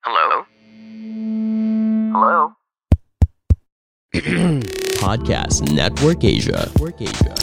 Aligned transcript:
Hello? 0.00 0.48
Hello? 2.16 2.56
Podcast 4.96 5.60
Network 5.76 6.24
Asia. 6.24 6.72
Network 6.72 7.04
Asia. 7.04 7.36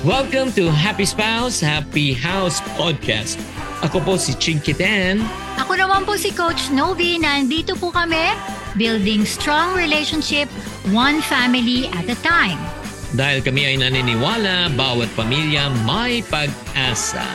Welcome 0.00 0.48
to 0.56 0.72
Happy 0.72 1.04
Spouse, 1.04 1.60
Happy 1.60 2.16
House 2.16 2.64
Podcast. 2.80 3.36
Ako 3.84 4.00
po 4.00 4.16
si 4.16 4.32
Chinky 4.40 4.72
Tan. 4.72 5.20
Ako 5.60 5.76
naman 5.76 6.08
po 6.08 6.16
si 6.16 6.32
Coach 6.32 6.72
Novi. 6.72 7.20
Nandito 7.20 7.76
po 7.76 7.92
kami, 7.92 8.32
building 8.80 9.28
strong 9.28 9.76
relationship, 9.76 10.48
one 10.88 11.20
family 11.20 11.84
at 11.92 12.08
a 12.08 12.16
time. 12.24 12.81
Dahil 13.12 13.44
kami 13.44 13.68
ay 13.68 13.76
naniniwala, 13.76 14.72
bawat 14.72 15.12
pamilya 15.12 15.68
may 15.84 16.24
pag-asa. 16.32 17.28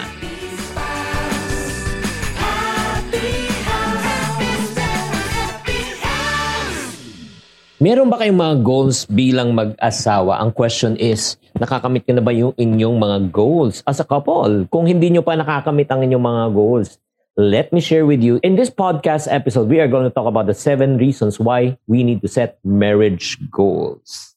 Meron 7.77 8.09
ba 8.09 8.17
kayong 8.17 8.41
mga 8.41 8.55
goals 8.65 9.05
bilang 9.05 9.53
mag-asawa? 9.53 10.41
Ang 10.41 10.49
question 10.49 10.97
is, 10.97 11.37
nakakamit 11.61 12.09
ka 12.09 12.13
na 12.17 12.25
ba 12.25 12.33
yung 12.33 12.57
inyong 12.57 12.97
mga 12.97 13.17
goals 13.29 13.85
as 13.85 14.01
a 14.01 14.07
couple? 14.09 14.65
Kung 14.73 14.89
hindi 14.89 15.13
nyo 15.13 15.21
pa 15.21 15.37
nakakamit 15.37 15.93
ang 15.93 16.01
inyong 16.01 16.25
mga 16.25 16.45
goals, 16.57 16.97
let 17.37 17.69
me 17.69 17.77
share 17.85 18.09
with 18.09 18.25
you. 18.25 18.41
In 18.41 18.57
this 18.57 18.73
podcast 18.73 19.29
episode, 19.29 19.69
we 19.69 19.77
are 19.77 19.85
going 19.85 20.09
to 20.09 20.13
talk 20.13 20.25
about 20.25 20.49
the 20.49 20.57
seven 20.57 20.97
reasons 20.97 21.37
why 21.37 21.77
we 21.85 22.01
need 22.01 22.25
to 22.25 22.29
set 22.33 22.57
marriage 22.65 23.37
goals. 23.53 24.36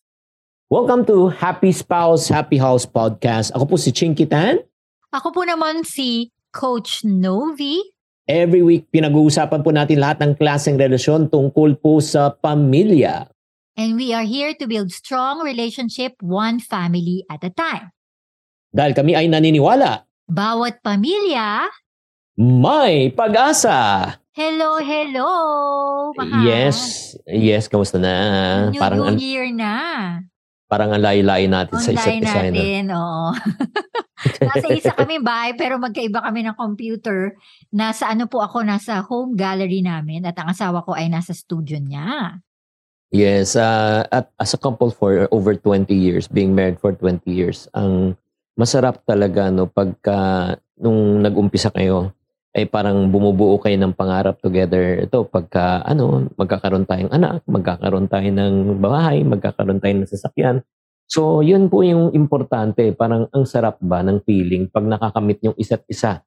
Welcome 0.71 1.03
to 1.11 1.35
Happy 1.35 1.75
Spouse, 1.75 2.31
Happy 2.31 2.55
House 2.55 2.87
Podcast. 2.87 3.51
Ako 3.59 3.67
po 3.67 3.75
si 3.75 3.91
Chinky 3.91 4.23
Tan. 4.23 4.63
Ako 5.11 5.35
po 5.35 5.43
naman 5.43 5.83
si 5.83 6.31
Coach 6.55 7.03
Novi. 7.03 7.83
Every 8.31 8.63
week, 8.63 8.87
pinag-uusapan 8.95 9.67
po 9.67 9.75
natin 9.75 9.99
lahat 9.99 10.23
ng 10.23 10.39
klaseng 10.39 10.79
relasyon 10.79 11.27
tungkol 11.27 11.75
po 11.75 11.99
sa 11.99 12.31
pamilya. 12.31 13.27
And 13.75 13.99
we 13.99 14.15
are 14.15 14.23
here 14.23 14.55
to 14.63 14.71
build 14.71 14.95
strong 14.95 15.43
relationship, 15.43 16.15
one 16.23 16.63
family 16.63 17.27
at 17.27 17.43
a 17.43 17.51
time. 17.51 17.91
Dahil 18.71 18.95
kami 18.95 19.19
ay 19.19 19.27
naniniwala, 19.27 20.07
Bawat 20.31 20.87
pamilya, 20.87 21.67
may 22.39 23.11
pag-asa. 23.11 24.07
hello, 24.39 24.79
hello! 24.79 25.31
Mahal. 26.15 26.47
Yes, 26.47 27.11
yes, 27.27 27.67
kamusta 27.67 27.99
na? 27.99 28.15
New, 28.71 28.79
parang 28.79 29.03
new 29.03 29.19
year 29.19 29.51
na. 29.51 29.75
Parang 30.71 30.95
ang 30.95 31.03
layo-layo 31.03 31.51
natin 31.51 31.77
sa 31.83 31.91
isa't 31.91 32.07
Online 32.07 32.23
isa. 32.23 32.31
no? 32.31 32.39
natin, 32.47 32.85
oo. 32.95 33.29
nasa 34.47 34.67
isa 34.71 34.93
kami 34.95 35.19
bahay 35.19 35.59
pero 35.59 35.83
magkaiba 35.83 36.23
kami 36.23 36.47
ng 36.47 36.55
computer. 36.55 37.35
Nasa 37.75 38.07
ano 38.07 38.31
po 38.31 38.39
ako, 38.39 38.63
nasa 38.63 39.03
home 39.03 39.35
gallery 39.35 39.83
namin 39.83 40.23
at 40.23 40.39
ang 40.39 40.55
asawa 40.55 40.87
ko 40.87 40.95
ay 40.95 41.11
nasa 41.11 41.35
studio 41.35 41.83
niya. 41.83 42.39
Yes, 43.11 43.59
uh, 43.59 44.07
at 44.15 44.31
as 44.39 44.55
a 44.55 44.61
couple 44.63 44.95
for 44.95 45.27
over 45.35 45.59
20 45.59 45.91
years, 45.91 46.31
being 46.31 46.55
married 46.55 46.79
for 46.79 46.95
20 46.95 47.27
years, 47.27 47.67
ang 47.75 48.15
masarap 48.55 49.03
talaga 49.03 49.51
no 49.51 49.67
pagka 49.67 50.55
nung 50.79 51.19
nag-umpisa 51.19 51.75
kayo 51.75 52.15
ay 52.51 52.67
parang 52.67 53.07
bumubuo 53.15 53.59
kayo 53.63 53.79
ng 53.79 53.95
pangarap 53.95 54.43
together. 54.43 55.07
Ito 55.07 55.27
pagka 55.31 55.87
ano, 55.87 56.27
magkakaroon 56.35 56.87
tayong 56.87 57.13
anak, 57.15 57.47
magkakaroon 57.47 58.11
tayo 58.11 58.27
ng 58.27 58.83
bahay, 58.83 59.23
magkakaroon 59.23 59.79
tayo 59.79 59.95
ng 60.03 60.11
sasakyan. 60.11 60.67
So, 61.11 61.43
yun 61.43 61.67
po 61.71 61.83
yung 61.83 62.15
importante. 62.15 62.91
Parang 62.95 63.27
ang 63.35 63.47
sarap 63.47 63.79
ba 63.83 64.03
ng 64.03 64.23
feeling 64.23 64.71
pag 64.71 64.87
nakakamit 64.87 65.43
yung 65.43 65.55
isa't 65.59 65.83
isa 65.91 66.23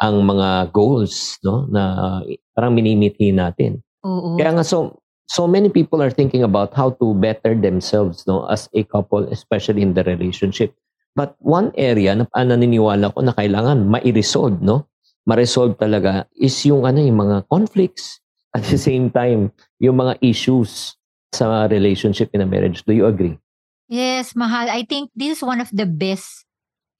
ang 0.00 0.24
mga 0.24 0.72
goals, 0.72 1.36
no? 1.44 1.68
Na 1.68 2.20
parang 2.56 2.72
minimithi 2.72 3.32
natin. 3.32 3.80
Oo. 4.04 4.36
Kaya 4.36 4.56
nga 4.56 4.64
so 4.64 5.00
so 5.30 5.48
many 5.48 5.72
people 5.72 6.02
are 6.02 6.12
thinking 6.12 6.44
about 6.44 6.74
how 6.76 6.92
to 7.00 7.14
better 7.16 7.54
themselves 7.54 8.26
no 8.26 8.44
as 8.50 8.68
a 8.74 8.82
couple 8.84 9.24
especially 9.30 9.80
in 9.80 9.94
the 9.96 10.04
relationship. 10.04 10.74
But 11.12 11.36
one 11.40 11.76
area 11.76 12.16
na 12.16 12.24
ah, 12.32 12.44
naniniwala 12.44 13.12
ko 13.12 13.20
na 13.20 13.36
kailangan 13.36 13.84
ma-resolve 13.84 14.64
no, 14.64 14.88
ma-resolve 15.26 15.78
talaga 15.78 16.26
is 16.34 16.54
yung 16.66 16.86
ano 16.86 16.98
yung 16.98 17.18
mga 17.18 17.46
conflicts 17.46 18.18
at 18.52 18.66
the 18.68 18.78
same 18.78 19.08
time 19.08 19.48
yung 19.78 19.96
mga 19.96 20.18
issues 20.20 20.98
sa 21.32 21.64
relationship 21.66 22.28
in 22.36 22.44
a 22.44 22.48
marriage. 22.48 22.84
Do 22.84 22.92
you 22.92 23.08
agree? 23.08 23.40
Yes, 23.88 24.36
mahal. 24.36 24.68
I 24.68 24.84
think 24.84 25.08
this 25.16 25.40
is 25.40 25.42
one 25.42 25.60
of 25.60 25.72
the 25.72 25.88
best 25.88 26.44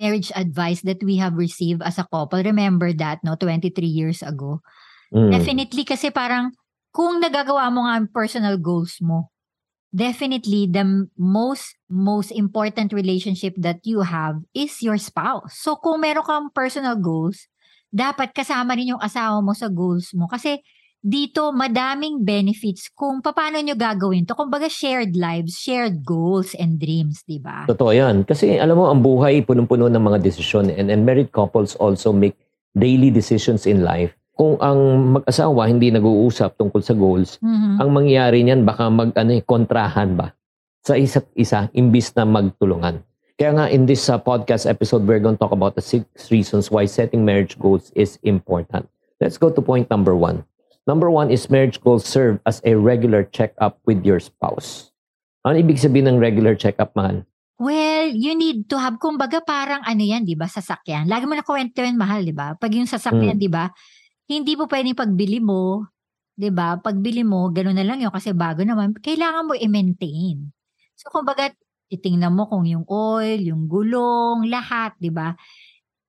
marriage 0.00 0.32
advice 0.34 0.80
that 0.82 1.04
we 1.04 1.20
have 1.20 1.36
received 1.36 1.84
as 1.84 2.00
a 2.00 2.08
couple. 2.08 2.42
Remember 2.42 2.92
that, 2.96 3.20
no? 3.22 3.36
23 3.36 3.70
years 3.84 4.24
ago. 4.24 4.64
Mm. 5.12 5.30
Definitely 5.30 5.84
kasi 5.84 6.08
parang 6.08 6.56
kung 6.92 7.20
nagagawa 7.20 7.68
mo 7.68 7.84
nga 7.84 8.00
ang 8.00 8.08
personal 8.08 8.56
goals 8.56 9.00
mo, 9.04 9.32
definitely 9.92 10.64
the 10.64 11.08
most 11.20 11.76
most 11.92 12.32
important 12.32 12.96
relationship 12.96 13.52
that 13.60 13.84
you 13.84 14.00
have 14.00 14.40
is 14.56 14.80
your 14.80 14.96
spouse. 14.96 15.60
So 15.60 15.76
kung 15.76 16.00
meron 16.00 16.24
kang 16.24 16.48
personal 16.52 16.96
goals, 16.96 17.51
dapat 17.92 18.32
kasama 18.32 18.72
rin 18.72 18.96
yung 18.96 19.02
asawa 19.04 19.44
mo 19.44 19.52
sa 19.52 19.68
goals 19.68 20.16
mo 20.16 20.24
kasi 20.24 20.64
dito 21.02 21.50
madaming 21.50 22.22
benefits 22.22 22.86
kung 22.94 23.18
paano 23.18 23.58
nyo 23.58 23.74
gagawin 23.74 24.22
to. 24.22 24.38
Kumbaga 24.38 24.70
shared 24.70 25.18
lives, 25.18 25.58
shared 25.58 26.06
goals 26.06 26.54
and 26.54 26.78
dreams, 26.78 27.26
di 27.26 27.42
ba? 27.42 27.66
Totoo 27.66 27.90
yan. 27.90 28.22
Kasi 28.22 28.54
alam 28.54 28.78
mo, 28.78 28.86
ang 28.86 29.02
buhay 29.02 29.42
punong-puno 29.42 29.90
ng 29.90 29.98
mga 29.98 30.22
desisyon 30.22 30.70
and, 30.70 30.94
and 30.94 31.02
married 31.02 31.34
couples 31.34 31.74
also 31.82 32.14
make 32.14 32.38
daily 32.78 33.10
decisions 33.10 33.66
in 33.66 33.82
life. 33.82 34.14
Kung 34.32 34.56
ang 34.62 34.78
mag-asawa 35.18 35.66
hindi 35.66 35.90
nag-uusap 35.90 36.54
tungkol 36.56 36.80
sa 36.80 36.94
goals, 36.94 37.36
Mhm. 37.42 37.82
ang 37.82 37.88
mangyayari 37.90 38.38
niyan 38.46 38.62
baka 38.62 38.86
mag 38.88 39.10
ano, 39.12 39.36
eh, 39.36 39.42
kontrahan 39.42 40.14
ba 40.14 40.32
sa 40.86 40.94
isa't 40.94 41.26
isa 41.34 41.66
imbis 41.74 42.14
na 42.14 42.24
magtulungan. 42.24 43.02
Kaya 43.42 43.58
nga 43.58 43.66
in 43.74 43.90
this 43.90 44.06
uh, 44.06 44.22
podcast 44.22 44.70
episode, 44.70 45.02
we're 45.02 45.18
going 45.18 45.34
to 45.34 45.42
talk 45.42 45.50
about 45.50 45.74
the 45.74 45.82
six 45.82 46.06
reasons 46.30 46.70
why 46.70 46.86
setting 46.86 47.26
marriage 47.26 47.58
goals 47.58 47.90
is 47.98 48.14
important. 48.22 48.86
Let's 49.18 49.34
go 49.34 49.50
to 49.50 49.58
point 49.58 49.90
number 49.90 50.14
one. 50.14 50.46
Number 50.86 51.10
one 51.10 51.26
is 51.26 51.50
marriage 51.50 51.82
goals 51.82 52.06
serve 52.06 52.38
as 52.46 52.62
a 52.62 52.78
regular 52.78 53.26
check-up 53.26 53.82
with 53.82 54.06
your 54.06 54.22
spouse. 54.22 54.94
Ano 55.42 55.58
ibig 55.58 55.82
sabihin 55.82 56.06
ng 56.06 56.22
regular 56.22 56.54
check-up, 56.54 56.94
mahal? 56.94 57.26
Well, 57.58 58.14
you 58.14 58.38
need 58.38 58.70
to 58.70 58.78
have, 58.78 59.02
kumbaga 59.02 59.42
parang 59.42 59.82
ano 59.90 60.06
yan, 60.06 60.22
di 60.22 60.38
ba, 60.38 60.46
sasakyan. 60.46 61.10
Lagi 61.10 61.26
mo 61.26 61.34
na 61.34 61.42
kwento 61.42 61.82
yan, 61.82 61.98
mahal, 61.98 62.22
di 62.22 62.30
ba? 62.30 62.54
Pag 62.54 62.78
yung 62.78 62.86
sasakyan, 62.86 63.42
di 63.42 63.50
ba, 63.50 63.74
hindi 64.30 64.54
mo 64.54 64.70
pwedeng 64.70 64.94
pagbili 64.94 65.42
mo, 65.42 65.90
di 66.30 66.54
ba, 66.54 66.78
pagbili 66.78 67.26
mo, 67.26 67.50
gano'n 67.50 67.74
na 67.74 67.82
lang 67.82 68.06
yun 68.06 68.14
kasi 68.14 68.30
bago 68.30 68.62
naman, 68.62 68.94
kailangan 69.02 69.50
mo 69.50 69.58
i-maintain. 69.58 70.46
So, 70.94 71.10
kumbaga, 71.10 71.50
titingnan 71.92 72.32
mo 72.32 72.48
kung 72.48 72.64
yung 72.64 72.88
oil, 72.88 73.36
yung 73.36 73.68
gulong, 73.68 74.48
lahat, 74.48 74.96
di 74.96 75.12
ba? 75.12 75.36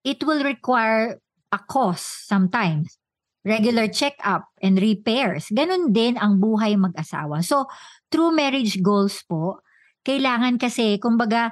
It 0.07 0.23
will 0.23 0.39
require 0.39 1.19
a 1.51 1.59
cost 1.59 2.31
sometimes. 2.31 2.95
Regular 3.43 3.91
check-up 3.91 4.47
and 4.63 4.79
repairs. 4.79 5.51
Ganon 5.51 5.91
din 5.91 6.15
ang 6.15 6.39
buhay 6.39 6.79
mag-asawa. 6.79 7.43
So, 7.43 7.67
through 8.07 8.31
marriage 8.31 8.79
goals 8.79 9.19
po, 9.27 9.59
kailangan 10.07 10.55
kasi, 10.55 10.95
kumbaga, 10.95 11.51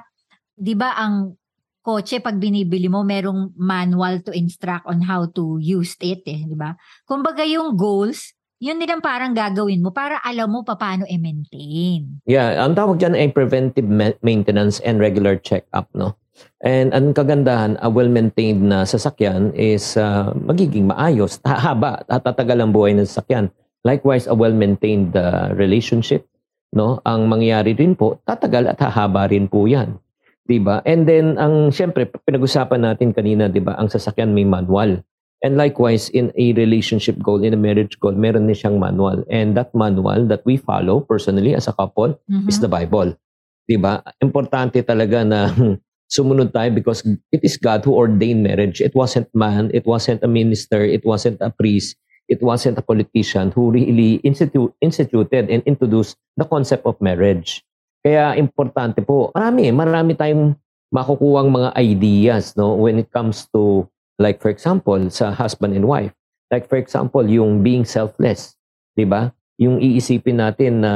di 0.56 0.72
ba 0.72 0.96
ang 0.96 1.36
kotse 1.84 2.24
pag 2.24 2.40
binibili 2.40 2.88
mo, 2.88 3.04
merong 3.04 3.52
manual 3.58 4.24
to 4.24 4.32
instruct 4.32 4.88
on 4.88 5.04
how 5.04 5.28
to 5.28 5.60
use 5.60 5.98
it 6.00 6.24
eh, 6.24 6.48
di 6.48 6.56
ba? 6.56 6.72
Kumbaga 7.04 7.44
yung 7.44 7.76
goals, 7.76 8.32
yun 8.62 8.78
din 8.78 8.86
ang 8.86 9.02
parang 9.02 9.34
gagawin 9.34 9.82
mo 9.82 9.90
para 9.90 10.22
alam 10.22 10.46
mo 10.46 10.62
pa 10.62 10.78
paano 10.78 11.02
i-maintain. 11.10 12.22
Yeah, 12.30 12.62
ang 12.62 12.78
tawag 12.78 13.02
dyan 13.02 13.18
ay 13.18 13.34
preventive 13.34 13.90
ma- 13.90 14.14
maintenance 14.22 14.78
and 14.86 15.02
regular 15.02 15.34
check-up, 15.34 15.90
no? 15.98 16.14
And 16.62 16.94
ang 16.94 17.10
kagandahan, 17.10 17.82
a 17.82 17.90
well-maintained 17.90 18.62
na 18.62 18.86
sasakyan 18.86 19.50
is 19.58 19.98
uh, 19.98 20.30
magiging 20.38 20.86
maayos, 20.86 21.42
haba, 21.66 22.06
at 22.06 22.22
tatagal 22.22 22.62
ang 22.62 22.70
buhay 22.70 22.94
ng 22.94 23.02
sasakyan. 23.02 23.50
Likewise, 23.82 24.30
a 24.30 24.34
well-maintained 24.38 25.18
uh, 25.18 25.50
relationship, 25.58 26.22
no? 26.70 27.02
Ang 27.02 27.26
mangyayari 27.26 27.74
rin 27.74 27.98
po, 27.98 28.22
tatagal 28.22 28.70
at 28.70 28.78
hahaba 28.78 29.26
rin 29.26 29.50
po 29.50 29.66
yan. 29.66 29.98
'Di 30.46 30.58
ba? 30.62 30.82
And 30.86 31.06
then, 31.06 31.34
ang 31.38 31.70
syempre, 31.74 32.06
pinag-usapan 32.06 32.82
natin 32.82 33.10
kanina, 33.10 33.50
'di 33.50 33.62
ba, 33.62 33.74
ang 33.74 33.90
sasakyan 33.90 34.30
may 34.30 34.46
manual. 34.46 35.02
And 35.42 35.58
likewise, 35.58 36.06
in 36.08 36.30
a 36.38 36.54
relationship 36.54 37.18
goal, 37.18 37.42
in 37.42 37.50
a 37.50 37.58
marriage 37.58 37.98
goal, 37.98 38.14
meron 38.14 38.46
din 38.46 38.54
siyang 38.54 38.78
manual. 38.78 39.26
And 39.26 39.58
that 39.58 39.74
manual 39.74 40.30
that 40.30 40.46
we 40.46 40.54
follow 40.54 41.02
personally 41.02 41.58
as 41.58 41.66
a 41.66 41.74
couple 41.74 42.14
Mhm. 42.30 42.46
is 42.46 42.62
the 42.62 42.70
Bible. 42.70 43.18
'Di 43.66 43.76
ba? 43.78 44.06
Importante 44.22 44.78
talaga 44.86 45.26
na 45.26 45.50
sumunod 46.14 46.54
tayo 46.54 46.70
because 46.70 47.02
it 47.34 47.42
is 47.42 47.58
God 47.58 47.82
who 47.82 47.96
ordained 47.96 48.46
marriage. 48.46 48.78
It 48.78 48.94
wasn't 48.94 49.26
man, 49.34 49.72
it 49.74 49.82
wasn't 49.82 50.22
a 50.22 50.30
minister, 50.30 50.84
it 50.86 51.02
wasn't 51.02 51.42
a 51.42 51.50
priest, 51.50 51.98
it 52.30 52.38
wasn't 52.38 52.78
a 52.78 52.84
politician 52.84 53.50
who 53.50 53.72
really 53.72 54.22
institute, 54.22 54.70
instituted 54.78 55.50
and 55.50 55.64
introduced 55.66 56.20
the 56.38 56.46
concept 56.46 56.86
of 56.86 57.00
marriage. 57.02 57.64
Kaya 58.04 58.34
importante 58.36 59.00
po, 59.02 59.30
marami, 59.32 59.72
marami 59.74 60.12
tayong 60.14 60.54
makukuha 60.92 61.48
mga 61.48 61.70
ideas 61.80 62.52
no 62.54 62.76
when 62.76 63.00
it 63.00 63.08
comes 63.08 63.48
to 63.48 63.88
like 64.18 64.40
for 64.40 64.50
example 64.52 64.98
sa 65.08 65.32
husband 65.32 65.76
and 65.76 65.88
wife. 65.88 66.12
Like 66.52 66.68
for 66.68 66.76
example, 66.76 67.24
yung 67.24 67.64
being 67.64 67.88
selfless, 67.88 68.56
'di 68.96 69.08
ba? 69.08 69.32
Yung 69.56 69.80
iisipin 69.80 70.42
natin 70.42 70.84
na 70.84 70.92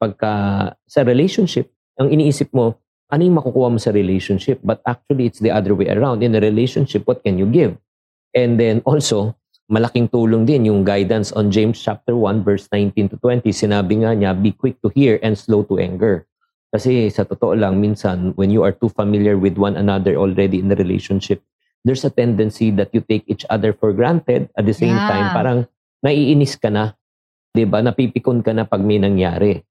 pagka 0.00 0.72
sa 0.88 1.04
relationship, 1.06 1.70
ang 2.00 2.10
iniisip 2.10 2.50
mo, 2.50 2.78
ano 3.12 3.22
yung 3.22 3.38
makukuha 3.38 3.68
mo 3.70 3.78
sa 3.78 3.94
relationship? 3.94 4.58
But 4.64 4.82
actually, 4.88 5.30
it's 5.30 5.38
the 5.38 5.52
other 5.52 5.76
way 5.76 5.86
around. 5.90 6.26
In 6.26 6.34
a 6.34 6.42
relationship, 6.42 7.06
what 7.06 7.22
can 7.22 7.38
you 7.38 7.46
give? 7.46 7.78
And 8.34 8.58
then 8.58 8.82
also, 8.82 9.36
malaking 9.66 10.10
tulong 10.14 10.46
din 10.46 10.70
yung 10.70 10.86
guidance 10.86 11.34
on 11.34 11.50
James 11.50 11.78
chapter 11.82 12.14
1 12.14 12.46
verse 12.46 12.70
19 12.70 13.14
to 13.14 13.16
20. 13.18 13.50
Sinabi 13.50 14.06
nga 14.06 14.14
niya, 14.14 14.30
be 14.34 14.54
quick 14.54 14.78
to 14.82 14.90
hear 14.94 15.18
and 15.22 15.34
slow 15.34 15.66
to 15.66 15.78
anger. 15.78 16.26
Kasi 16.70 17.10
sa 17.10 17.26
totoo 17.26 17.54
lang, 17.54 17.78
minsan, 17.82 18.34
when 18.38 18.50
you 18.50 18.62
are 18.62 18.74
too 18.74 18.90
familiar 18.90 19.38
with 19.38 19.58
one 19.58 19.74
another 19.78 20.18
already 20.18 20.58
in 20.58 20.68
the 20.70 20.78
relationship, 20.78 21.42
there's 21.86 22.02
a 22.02 22.10
tendency 22.10 22.74
that 22.74 22.90
you 22.90 22.98
take 22.98 23.22
each 23.30 23.46
other 23.46 23.70
for 23.70 23.94
granted. 23.94 24.50
At 24.58 24.66
the 24.66 24.74
same 24.74 24.98
Yeah. 24.98 25.06
time, 25.06 25.26
parang 25.30 25.58
naiinis 26.02 26.58
ka 26.58 26.66
na. 26.68 26.98
'di 27.54 27.64
ba 27.64 27.80
Napipikon 27.80 28.42
ka 28.42 28.50
na 28.52 28.66
pag 28.66 28.82
may 28.82 28.98
nangyari. 28.98 29.62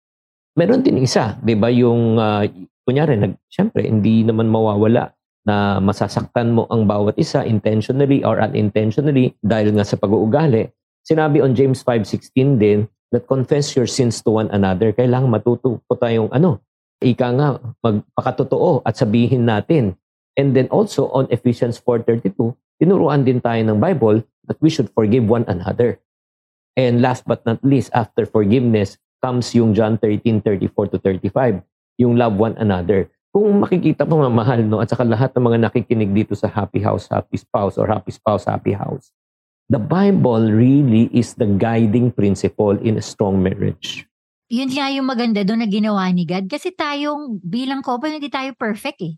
Meron 0.56 0.82
din 0.82 1.04
isa, 1.04 1.36
'di 1.44 1.54
ba 1.60 1.68
yung, 1.70 2.16
ah, 2.18 2.48
kunyari, 2.88 3.20
nag, 3.20 3.36
syempre, 3.52 3.84
hindi 3.84 4.24
naman 4.24 4.48
mawawala 4.48 5.12
na 5.46 5.78
masasaktan 5.78 6.56
mo 6.56 6.66
ang 6.74 6.90
bawat 6.90 7.20
isa 7.22 7.46
intentionally 7.46 8.26
or 8.26 8.42
unintentionally 8.42 9.38
dahil 9.46 9.76
nga 9.78 9.86
sa 9.86 10.00
pag-uugali. 10.00 10.72
Sinabi 11.06 11.38
on 11.46 11.54
James 11.54 11.86
5.16 11.86 12.58
din 12.58 12.90
that 13.14 13.30
confess 13.30 13.78
your 13.78 13.86
sins 13.86 14.26
to 14.26 14.34
one 14.34 14.50
another. 14.50 14.90
Kailangan 14.90 15.30
matuto 15.30 15.78
po 15.86 15.94
tayong 15.94 16.34
ano, 16.34 16.66
ika 16.98 17.30
nga, 17.38 17.62
magpakatotoo 17.86 18.82
at 18.82 18.98
sabihin 18.98 19.46
natin. 19.46 19.94
And 20.36 20.52
then 20.56 20.68
also 20.68 21.08
on 21.16 21.32
Ephesians 21.32 21.80
4.32, 21.80 22.36
tinuruan 22.80 23.24
din 23.24 23.40
tayo 23.40 23.64
ng 23.64 23.80
Bible 23.80 24.24
that 24.52 24.60
we 24.60 24.68
should 24.68 24.92
forgive 24.92 25.26
one 25.26 25.48
another. 25.48 25.98
And 26.76 27.00
last 27.00 27.24
but 27.24 27.42
not 27.48 27.64
least, 27.64 27.90
after 27.96 28.28
forgiveness 28.28 29.00
comes 29.24 29.56
yung 29.56 29.72
John 29.72 29.96
13:34 29.98 30.92
to 30.92 30.98
35, 31.00 31.64
yung 31.96 32.20
love 32.20 32.36
one 32.36 32.54
another. 32.60 33.08
Kung 33.32 33.64
makikita 33.64 34.04
mo 34.04 34.24
mga 34.24 34.36
mahal, 34.36 34.60
no, 34.64 34.80
at 34.84 34.92
saka 34.92 35.08
lahat 35.08 35.32
ng 35.36 35.44
mga 35.44 35.58
nakikinig 35.68 36.12
dito 36.12 36.36
sa 36.36 36.52
Happy 36.52 36.84
House, 36.84 37.08
Happy 37.08 37.40
Spouse, 37.40 37.80
or 37.80 37.88
Happy 37.88 38.12
Spouse, 38.12 38.48
Happy 38.48 38.76
House, 38.76 39.12
the 39.72 39.80
Bible 39.80 40.52
really 40.52 41.08
is 41.16 41.36
the 41.36 41.48
guiding 41.48 42.12
principle 42.12 42.76
in 42.80 43.00
a 43.00 43.04
strong 43.04 43.40
marriage. 43.40 44.08
Yun 44.52 44.72
nga 44.72 44.88
yung 44.94 45.10
maganda 45.10 45.42
doon 45.42 45.66
na 45.66 45.70
ginawa 45.72 46.06
ni 46.14 46.24
God. 46.24 46.46
Kasi 46.46 46.70
tayong 46.70 47.42
bilang 47.42 47.82
couple, 47.82 48.14
hindi 48.14 48.30
tayo 48.30 48.54
perfect 48.54 49.00
eh. 49.02 49.16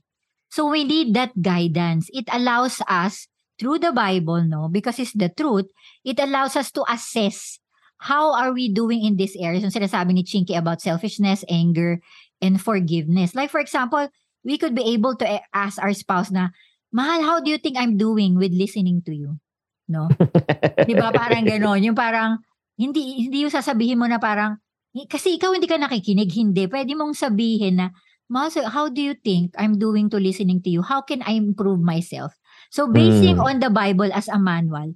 So 0.49 0.69
we 0.69 0.83
need 0.83 1.13
that 1.13 1.35
guidance. 1.41 2.09
It 2.13 2.25
allows 2.31 2.81
us, 2.87 3.27
through 3.57 3.79
the 3.79 3.91
Bible, 3.91 4.45
no, 4.45 4.69
because 4.69 4.99
it's 4.99 5.13
the 5.13 5.29
truth, 5.29 5.65
it 6.05 6.19
allows 6.19 6.55
us 6.55 6.71
to 6.71 6.85
assess 6.85 7.59
how 7.97 8.33
are 8.33 8.53
we 8.53 8.69
doing 8.69 9.03
in 9.03 9.17
this 9.17 9.33
area. 9.33 9.59
Yung 9.59 9.73
sinasabi 9.73 10.13
ni 10.13 10.23
Chinky 10.23 10.53
about 10.53 10.81
selfishness, 10.81 11.41
anger, 11.49 11.99
and 12.41 12.61
forgiveness. 12.61 13.33
Like 13.33 13.49
for 13.49 13.59
example, 13.59 14.09
we 14.45 14.57
could 14.61 14.77
be 14.77 14.93
able 14.93 15.17
to 15.17 15.25
ask 15.53 15.81
our 15.81 15.93
spouse 15.93 16.29
na, 16.29 16.53
Mahal, 16.93 17.25
how 17.25 17.37
do 17.41 17.49
you 17.49 17.57
think 17.57 17.75
I'm 17.75 17.97
doing 17.97 18.37
with 18.37 18.53
listening 18.53 19.01
to 19.09 19.11
you? 19.11 19.41
No? 19.89 20.07
Di 20.87 20.93
ba? 20.95 21.11
Parang 21.11 21.43
gano'n. 21.43 21.83
Yung 21.83 21.97
parang, 21.97 22.39
hindi, 22.79 23.27
hindi 23.27 23.43
yung 23.43 23.51
sasabihin 23.51 23.99
mo 23.99 24.07
na 24.07 24.21
parang, 24.21 24.55
"Eh, 24.95 25.03
kasi 25.09 25.35
ikaw 25.35 25.51
hindi 25.51 25.67
ka 25.67 25.75
nakikinig. 25.75 26.31
Hindi. 26.31 26.63
Pwede 26.71 26.95
mong 26.95 27.17
sabihin 27.17 27.81
na, 27.81 27.91
So 28.31 28.67
how 28.67 28.89
do 28.89 28.99
you 29.01 29.15
think 29.15 29.55
I'm 29.57 29.79
doing 29.79 30.09
to 30.11 30.19
listening 30.19 30.61
to 30.63 30.69
you? 30.69 30.81
How 30.83 31.01
can 31.01 31.23
I 31.23 31.39
improve 31.39 31.79
myself? 31.79 32.35
So 32.71 32.91
basing 32.91 33.39
Mm. 33.39 33.45
on 33.47 33.55
the 33.63 33.71
Bible 33.71 34.11
as 34.11 34.27
a 34.27 34.35
manual, 34.39 34.95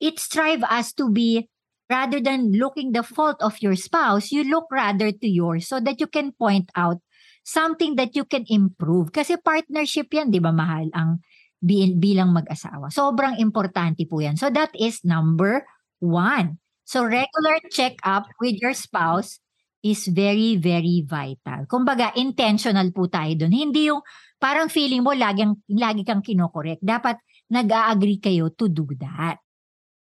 it 0.00 0.20
strive 0.20 0.60
us 0.68 0.92
to 1.00 1.08
be, 1.08 1.48
rather 1.88 2.20
than 2.20 2.52
looking 2.52 2.92
the 2.92 3.02
fault 3.02 3.40
of 3.40 3.56
your 3.64 3.76
spouse, 3.76 4.28
you 4.28 4.44
look 4.44 4.68
rather 4.68 5.08
to 5.08 5.28
yours 5.28 5.68
so 5.68 5.80
that 5.80 6.00
you 6.00 6.06
can 6.06 6.36
point 6.36 6.68
out 6.76 7.00
something 7.46 7.96
that 7.96 8.12
you 8.12 8.26
can 8.28 8.44
improve. 8.50 9.14
Kasi 9.14 9.40
partnership 9.40 10.12
yan, 10.12 10.28
di 10.28 10.42
ba 10.42 10.52
mahal, 10.52 10.90
ang 10.92 11.22
bil- 11.62 11.96
bilang 11.96 12.36
mag-asawa. 12.36 12.92
Sobrang 12.92 13.40
importante 13.40 14.04
po 14.04 14.20
yan. 14.20 14.36
So 14.36 14.52
that 14.52 14.74
is 14.76 15.00
number 15.06 15.64
one. 16.02 16.60
So 16.84 17.02
regular 17.08 17.56
check-up 17.72 18.28
with 18.38 18.60
your 18.60 18.76
spouse 18.76 19.40
is 19.86 20.10
very, 20.10 20.58
very 20.58 21.06
vital. 21.06 21.70
Kumbaga, 21.70 22.10
intentional 22.18 22.90
po 22.90 23.06
tayo 23.06 23.32
dun. 23.38 23.54
Hindi 23.54 23.88
yung 23.94 24.02
parang 24.36 24.66
feeling 24.66 25.06
mo 25.06 25.14
lagi, 25.14 25.46
lagi 25.70 26.02
kang 26.02 26.20
kinokorek. 26.20 26.82
Dapat 26.82 27.22
nag-a-agree 27.50 28.18
kayo 28.18 28.50
to 28.50 28.66
do 28.66 28.86
that. 28.98 29.38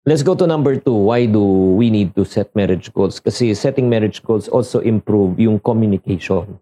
Let's 0.07 0.23
go 0.23 0.33
to 0.35 0.47
number 0.47 0.79
two. 0.79 1.11
Why 1.11 1.27
do 1.27 1.43
we 1.75 1.91
need 1.91 2.15
to 2.15 2.23
set 2.23 2.55
marriage 2.55 2.91
goals? 2.91 3.19
Kasi 3.19 3.53
setting 3.53 3.91
marriage 3.91 4.23
goals 4.23 4.47
also 4.47 4.79
improve 4.79 5.37
yung 5.39 5.59
communication. 5.59 6.59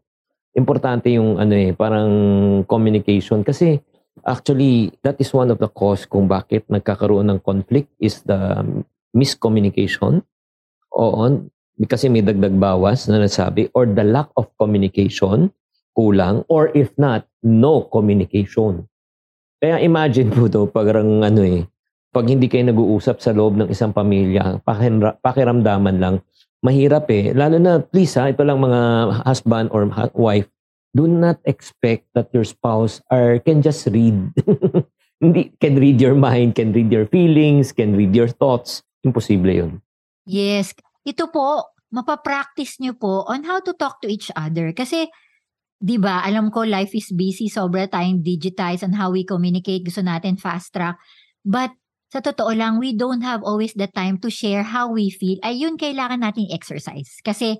Importante 0.58 1.14
yung 1.14 1.38
ano 1.38 1.54
eh, 1.54 1.72
parang 1.72 2.10
communication. 2.66 3.46
Kasi 3.46 3.78
actually, 4.26 4.92
that 5.06 5.22
is 5.22 5.32
one 5.32 5.54
of 5.54 5.62
the 5.62 5.70
cause 5.70 6.10
kung 6.10 6.26
bakit 6.26 6.66
nagkakaroon 6.68 7.30
ng 7.30 7.40
conflict 7.46 7.88
is 8.02 8.26
the 8.26 8.66
miscommunication. 9.14 10.26
Oo, 10.98 11.48
kasi 11.86 12.10
may 12.10 12.26
dagdag 12.26 12.58
bawas 12.58 13.06
na 13.06 13.22
nasabi 13.22 13.70
or 13.78 13.86
the 13.86 14.02
lack 14.02 14.34
of 14.34 14.50
communication, 14.58 15.54
kulang, 15.94 16.42
or 16.50 16.74
if 16.74 16.90
not, 16.98 17.30
no 17.46 17.86
communication. 17.94 18.90
Kaya 19.62 19.78
imagine 19.86 20.34
po 20.34 20.50
to, 20.50 20.66
parang 20.74 21.22
ano 21.22 21.42
eh, 21.46 21.70
pag 22.10 22.26
hindi 22.26 22.50
kayo 22.50 22.66
nag-uusap 22.74 23.22
sa 23.22 23.30
loob 23.30 23.62
ng 23.62 23.70
isang 23.70 23.94
pamilya, 23.94 24.58
pakira- 24.66 25.18
pakiramdaman 25.22 25.98
lang, 26.02 26.16
mahirap 26.66 27.06
eh. 27.14 27.30
Lalo 27.38 27.62
na, 27.62 27.78
please 27.78 28.18
ha, 28.18 28.30
ito 28.30 28.42
lang 28.42 28.58
mga 28.58 28.82
husband 29.26 29.70
or 29.70 29.86
wife, 30.18 30.50
do 30.98 31.06
not 31.06 31.38
expect 31.46 32.10
that 32.18 32.34
your 32.34 32.46
spouse 32.46 33.02
are 33.14 33.38
can 33.38 33.62
just 33.62 33.86
read. 33.94 34.18
hindi, 35.22 35.54
can 35.62 35.78
read 35.78 36.02
your 36.02 36.18
mind, 36.18 36.58
can 36.58 36.74
read 36.74 36.90
your 36.90 37.06
feelings, 37.06 37.70
can 37.70 37.94
read 37.94 38.14
your 38.18 38.30
thoughts. 38.30 38.82
Imposible 39.06 39.54
yun. 39.54 39.72
Yes. 40.26 40.74
Ito 41.08 41.32
po, 41.32 41.72
mapapractice 41.96 42.84
nyo 42.84 43.00
po 43.00 43.24
on 43.32 43.48
how 43.48 43.64
to 43.64 43.72
talk 43.72 44.04
to 44.04 44.12
each 44.12 44.28
other. 44.36 44.76
Kasi, 44.76 45.08
di 45.80 45.96
ba, 45.96 46.20
alam 46.28 46.52
ko 46.52 46.68
life 46.68 46.92
is 46.92 47.08
busy, 47.16 47.48
sobra 47.48 47.88
tayong 47.88 48.20
digitize 48.20 48.84
on 48.84 48.92
how 48.92 49.08
we 49.16 49.24
communicate. 49.24 49.88
Gusto 49.88 50.04
natin 50.04 50.36
fast 50.36 50.76
track. 50.76 51.00
But, 51.48 51.72
sa 52.12 52.20
totoo 52.20 52.52
lang, 52.56 52.80
we 52.80 52.92
don't 52.92 53.24
have 53.24 53.44
always 53.44 53.76
the 53.76 53.88
time 53.88 54.20
to 54.24 54.32
share 54.32 54.68
how 54.68 54.92
we 54.92 55.08
feel. 55.12 55.40
Ayun, 55.44 55.80
kailangan 55.80 56.24
nating 56.24 56.52
exercise. 56.52 57.24
Kasi, 57.24 57.56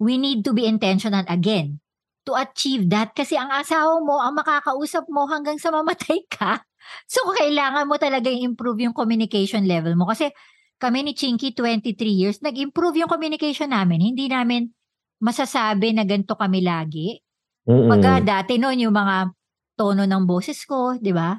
we 0.00 0.16
need 0.16 0.44
to 0.48 0.56
be 0.56 0.64
intentional 0.64 1.24
again 1.28 1.84
to 2.24 2.36
achieve 2.36 2.88
that. 2.92 3.12
Kasi 3.12 3.36
ang 3.36 3.48
asawa 3.48 4.00
mo, 4.04 4.20
ang 4.20 4.36
makakausap 4.36 5.08
mo 5.08 5.28
hanggang 5.28 5.60
sa 5.60 5.68
mamatay 5.68 6.24
ka. 6.28 6.60
So, 7.04 7.20
kailangan 7.36 7.84
mo 7.84 8.00
talaga 8.00 8.32
improve 8.32 8.80
yung 8.80 8.96
communication 8.96 9.68
level 9.68 9.92
mo. 9.92 10.08
Kasi, 10.08 10.32
kami 10.78 11.02
ni 11.02 11.12
Chinky 11.12 11.52
23 11.52 11.98
years, 12.06 12.38
nag-improve 12.38 13.02
yung 13.02 13.10
communication 13.10 13.74
namin. 13.74 14.14
Hindi 14.14 14.30
namin 14.30 14.70
masasabi 15.18 15.90
na 15.92 16.06
ganito 16.06 16.38
kami 16.38 16.62
lagi. 16.62 17.18
Mm-mm. 17.66 17.90
Pagka 17.90 18.22
dati 18.22 18.56
noon 18.56 18.88
yung 18.88 18.94
mga 18.94 19.34
tono 19.74 20.06
ng 20.06 20.24
boses 20.24 20.62
ko, 20.64 20.94
di 20.94 21.10
ba? 21.10 21.34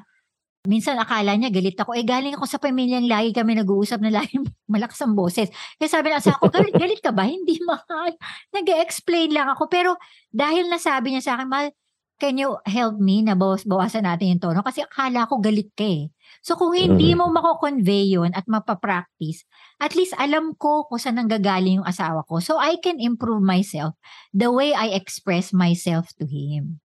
Minsan 0.68 1.00
akala 1.00 1.32
niya 1.40 1.48
galit 1.48 1.72
ako. 1.80 1.96
Eh 1.96 2.04
galing 2.04 2.36
ako 2.36 2.44
sa 2.44 2.60
pamilyang 2.60 3.08
lagi 3.08 3.32
kami 3.32 3.56
nag-uusap 3.56 4.04
na 4.04 4.12
lagi 4.12 4.36
malakas 4.72 5.00
ang 5.00 5.16
boses. 5.16 5.48
Kaya 5.80 5.88
sabi 5.88 6.12
na 6.12 6.20
sa 6.20 6.36
ako, 6.36 6.52
galit, 6.52 6.76
galit 6.76 7.00
ka 7.00 7.16
ba? 7.16 7.24
Hindi 7.24 7.56
mahal. 7.64 8.12
Nag-explain 8.52 9.32
lang 9.32 9.48
ako. 9.56 9.72
Pero 9.72 9.96
dahil 10.28 10.68
nasabi 10.68 11.16
niya 11.16 11.24
sa 11.24 11.32
akin, 11.40 11.48
mahal, 11.48 11.72
can 12.20 12.36
you 12.36 12.60
help 12.68 13.00
me 13.00 13.24
na 13.24 13.32
bawas, 13.32 13.64
bawasan 13.64 14.04
natin 14.04 14.36
yung 14.36 14.42
tono? 14.44 14.60
Kasi 14.60 14.84
akala 14.84 15.24
ko 15.24 15.40
galit 15.40 15.72
ka 15.72 15.88
eh. 15.88 16.12
So 16.40 16.56
kung 16.56 16.72
hindi 16.72 17.12
mo 17.12 17.28
mako-convey 17.28 18.16
yun 18.16 18.32
at 18.32 18.48
mapapractice, 18.48 19.44
at 19.76 19.92
least 19.92 20.16
alam 20.16 20.56
ko 20.56 20.88
kung 20.88 20.96
saan 20.96 21.20
nanggagaling 21.20 21.84
yung 21.84 21.88
asawa 21.88 22.24
ko. 22.24 22.40
So 22.40 22.56
I 22.56 22.80
can 22.80 22.96
improve 22.96 23.44
myself 23.44 23.92
the 24.32 24.48
way 24.48 24.72
I 24.72 24.96
express 24.96 25.52
myself 25.52 26.16
to 26.16 26.24
him. 26.24 26.80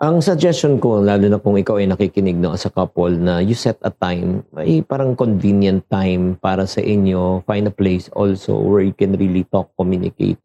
Ang 0.00 0.24
suggestion 0.24 0.80
ko, 0.80 1.04
lalo 1.04 1.28
na 1.28 1.36
kung 1.36 1.60
ikaw 1.60 1.76
ay 1.76 1.84
nakikinig 1.84 2.40
no, 2.40 2.56
as 2.56 2.64
a 2.64 2.72
couple, 2.72 3.12
na 3.12 3.44
you 3.44 3.52
set 3.52 3.76
a 3.84 3.92
time, 3.92 4.40
ay 4.56 4.80
parang 4.80 5.12
convenient 5.12 5.84
time 5.92 6.40
para 6.40 6.64
sa 6.64 6.80
inyo, 6.80 7.44
find 7.44 7.68
a 7.68 7.74
place 7.74 8.08
also 8.16 8.56
where 8.56 8.80
you 8.80 8.96
can 8.96 9.12
really 9.20 9.44
talk, 9.52 9.68
communicate. 9.76 10.40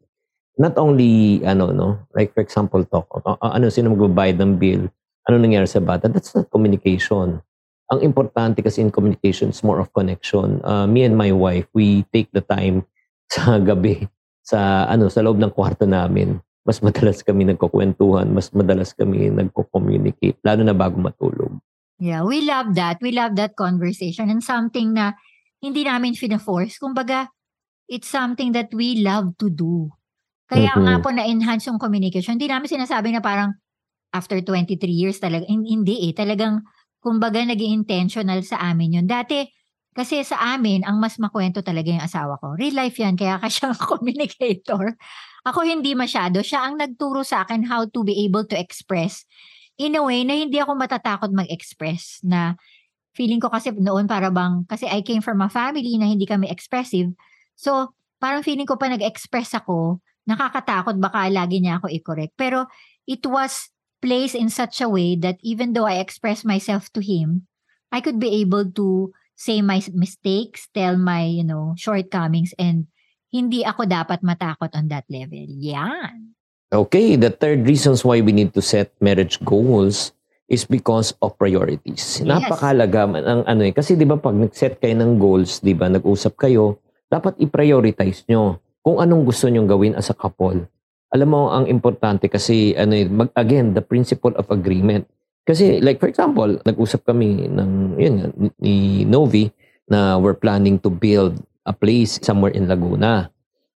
Not 0.60 0.76
only, 0.76 1.40
ano, 1.40 1.72
no, 1.72 2.04
like 2.12 2.36
for 2.36 2.44
example, 2.44 2.84
talk, 2.84 3.08
uh, 3.16 3.40
ano, 3.40 3.72
sino 3.72 3.96
magbabayad 3.96 4.36
ng 4.36 4.60
bill, 4.60 4.92
ano 5.24 5.34
nangyari 5.40 5.64
sa 5.64 5.80
bata, 5.80 6.12
that's 6.12 6.36
not 6.36 6.52
communication. 6.52 7.40
Ang 7.92 8.02
importante 8.02 8.62
kasi 8.62 8.82
in 8.82 8.90
communication 8.90 9.54
is 9.54 9.62
more 9.62 9.78
of 9.78 9.92
connection. 9.94 10.58
Uh, 10.66 10.86
me 10.90 11.06
and 11.06 11.14
my 11.14 11.30
wife, 11.30 11.70
we 11.70 12.02
take 12.10 12.30
the 12.34 12.42
time 12.42 12.82
sa 13.34 13.58
gabi, 13.62 14.06
sa, 14.42 14.86
ano, 14.90 15.06
sa 15.06 15.22
loob 15.22 15.38
ng 15.38 15.54
kwarto 15.54 15.86
namin 15.86 16.38
mas 16.66 16.82
madalas 16.82 17.22
kami 17.22 17.46
nagkukwentuhan, 17.46 18.26
mas 18.34 18.50
madalas 18.50 18.90
kami 18.90 19.30
nagko-communicate, 19.30 20.42
lalo 20.42 20.66
na 20.66 20.74
bago 20.74 20.98
matulog. 20.98 21.54
Yeah, 22.02 22.26
we 22.26 22.42
love 22.42 22.74
that. 22.74 22.98
We 22.98 23.14
love 23.14 23.38
that 23.38 23.54
conversation 23.54 24.28
and 24.28 24.42
something 24.42 24.92
na 24.92 25.14
hindi 25.62 25.86
namin 25.86 26.18
fina-force. 26.18 26.82
Kumbaga, 26.82 27.30
it's 27.86 28.10
something 28.10 28.50
that 28.52 28.74
we 28.74 29.00
love 29.00 29.38
to 29.38 29.48
do. 29.48 29.94
Kaya 30.50 30.74
nga 30.74 30.98
Mhm. 30.98 31.02
po 31.06 31.08
na-enhance 31.14 31.70
yung 31.70 31.78
communication. 31.78 32.36
Hindi 32.36 32.50
namin 32.50 32.68
sinasabi 32.68 33.14
na 33.14 33.22
parang 33.22 33.54
after 34.10 34.42
23 34.42 34.92
years 34.92 35.22
talaga. 35.22 35.46
Hin- 35.46 35.64
Hindi 35.64 36.10
eh. 36.10 36.12
Talagang, 36.12 36.66
kumbaga, 37.06 37.38
naging 37.38 37.86
intentional 37.86 38.42
sa 38.42 38.58
amin 38.58 38.98
yun. 38.98 39.06
Dati, 39.06 39.46
kasi 39.94 40.26
sa 40.26 40.58
amin, 40.58 40.82
ang 40.82 40.98
mas 40.98 41.22
makwento 41.22 41.62
talaga 41.62 41.86
yung 41.94 42.02
asawa 42.02 42.34
ko. 42.42 42.58
Real 42.58 42.74
life 42.74 42.98
yan, 42.98 43.14
kaya 43.14 43.38
ka 43.38 43.46
siyang 43.46 43.78
communicator. 43.94 44.98
Ako 45.46 45.62
hindi 45.62 45.94
masyado. 45.94 46.42
Siya 46.42 46.66
ang 46.66 46.82
nagturo 46.82 47.22
sa 47.22 47.46
akin 47.46 47.62
how 47.70 47.86
to 47.86 48.02
be 48.02 48.26
able 48.26 48.42
to 48.42 48.58
express 48.58 49.22
in 49.78 49.94
a 49.94 50.02
way 50.02 50.26
na 50.26 50.34
hindi 50.34 50.58
ako 50.58 50.74
matatakot 50.74 51.30
mag-express 51.30 52.18
na 52.26 52.58
feeling 53.14 53.38
ko 53.38 53.48
kasi 53.48 53.70
noon 53.72 54.10
para 54.10 54.28
bang, 54.28 54.66
kasi 54.66 54.84
I 54.84 55.00
came 55.00 55.22
from 55.22 55.40
a 55.40 55.48
family 55.48 55.96
na 55.96 56.10
hindi 56.10 56.26
kami 56.26 56.50
expressive. 56.50 57.14
So, 57.56 57.96
parang 58.20 58.44
feeling 58.44 58.68
ko 58.68 58.76
pa 58.76 58.92
nag-express 58.92 59.56
ako, 59.56 60.02
nakakatakot 60.26 60.98
baka 60.98 61.30
lagi 61.30 61.62
niya 61.62 61.78
ako 61.80 61.88
i-correct. 61.88 62.34
Pero 62.36 62.68
it 63.08 63.22
was 63.24 63.72
placed 64.00 64.34
in 64.34 64.48
such 64.48 64.80
a 64.80 64.88
way 64.88 65.16
that 65.16 65.38
even 65.42 65.72
though 65.72 65.86
I 65.86 65.98
express 65.98 66.44
myself 66.44 66.92
to 66.94 67.00
him, 67.00 67.46
I 67.90 68.00
could 68.00 68.18
be 68.18 68.40
able 68.42 68.70
to 68.76 69.12
say 69.36 69.60
my 69.60 69.80
mistakes, 69.92 70.68
tell 70.72 70.96
my, 70.96 71.24
you 71.24 71.44
know, 71.44 71.74
shortcomings, 71.76 72.56
and 72.58 72.88
hindi 73.30 73.64
ako 73.64 73.84
dapat 73.84 74.24
matakot 74.24 74.72
on 74.72 74.88
that 74.88 75.04
level. 75.12 75.44
Yan. 75.60 76.34
Okay, 76.72 77.14
the 77.14 77.30
third 77.30 77.62
reasons 77.62 78.02
why 78.02 78.18
we 78.18 78.34
need 78.34 78.50
to 78.56 78.62
set 78.64 78.90
marriage 78.98 79.38
goals 79.46 80.10
is 80.50 80.66
because 80.66 81.14
of 81.22 81.34
priorities. 81.38 82.22
Yes. 82.22 82.26
Napakalaga 82.26 83.06
ng 83.06 83.40
ano 83.46 83.62
eh. 83.66 83.74
Kasi 83.74 83.94
di 83.94 84.06
ba 84.06 84.18
pag 84.18 84.34
nag-set 84.34 84.78
kayo 84.78 84.94
ng 84.98 85.18
goals, 85.18 85.62
di 85.62 85.74
ba, 85.74 85.90
nag-usap 85.90 86.34
kayo, 86.38 86.78
dapat 87.06 87.38
i-prioritize 87.38 88.26
nyo 88.30 88.58
kung 88.82 88.98
anong 89.02 89.26
gusto 89.26 89.46
nyong 89.50 89.66
gawin 89.66 89.94
as 89.98 90.10
a 90.10 90.16
couple. 90.16 90.66
Alam 91.16 91.32
mo, 91.32 91.48
ang 91.48 91.64
importante 91.64 92.28
kasi, 92.28 92.76
ano 92.76 92.92
mag, 93.08 93.32
again, 93.40 93.72
the 93.72 93.80
principle 93.80 94.36
of 94.36 94.44
agreement. 94.52 95.08
Kasi, 95.48 95.80
like 95.80 95.96
for 95.96 96.12
example, 96.12 96.60
nag-usap 96.60 97.08
kami 97.08 97.48
ng, 97.48 97.96
yun, 97.96 98.14
ni- 98.60 99.08
Novi, 99.08 99.48
na 99.88 100.20
we're 100.20 100.36
planning 100.36 100.76
to 100.76 100.92
build 100.92 101.40
a 101.64 101.72
place 101.72 102.20
somewhere 102.20 102.52
in 102.52 102.68
Laguna. 102.68 103.32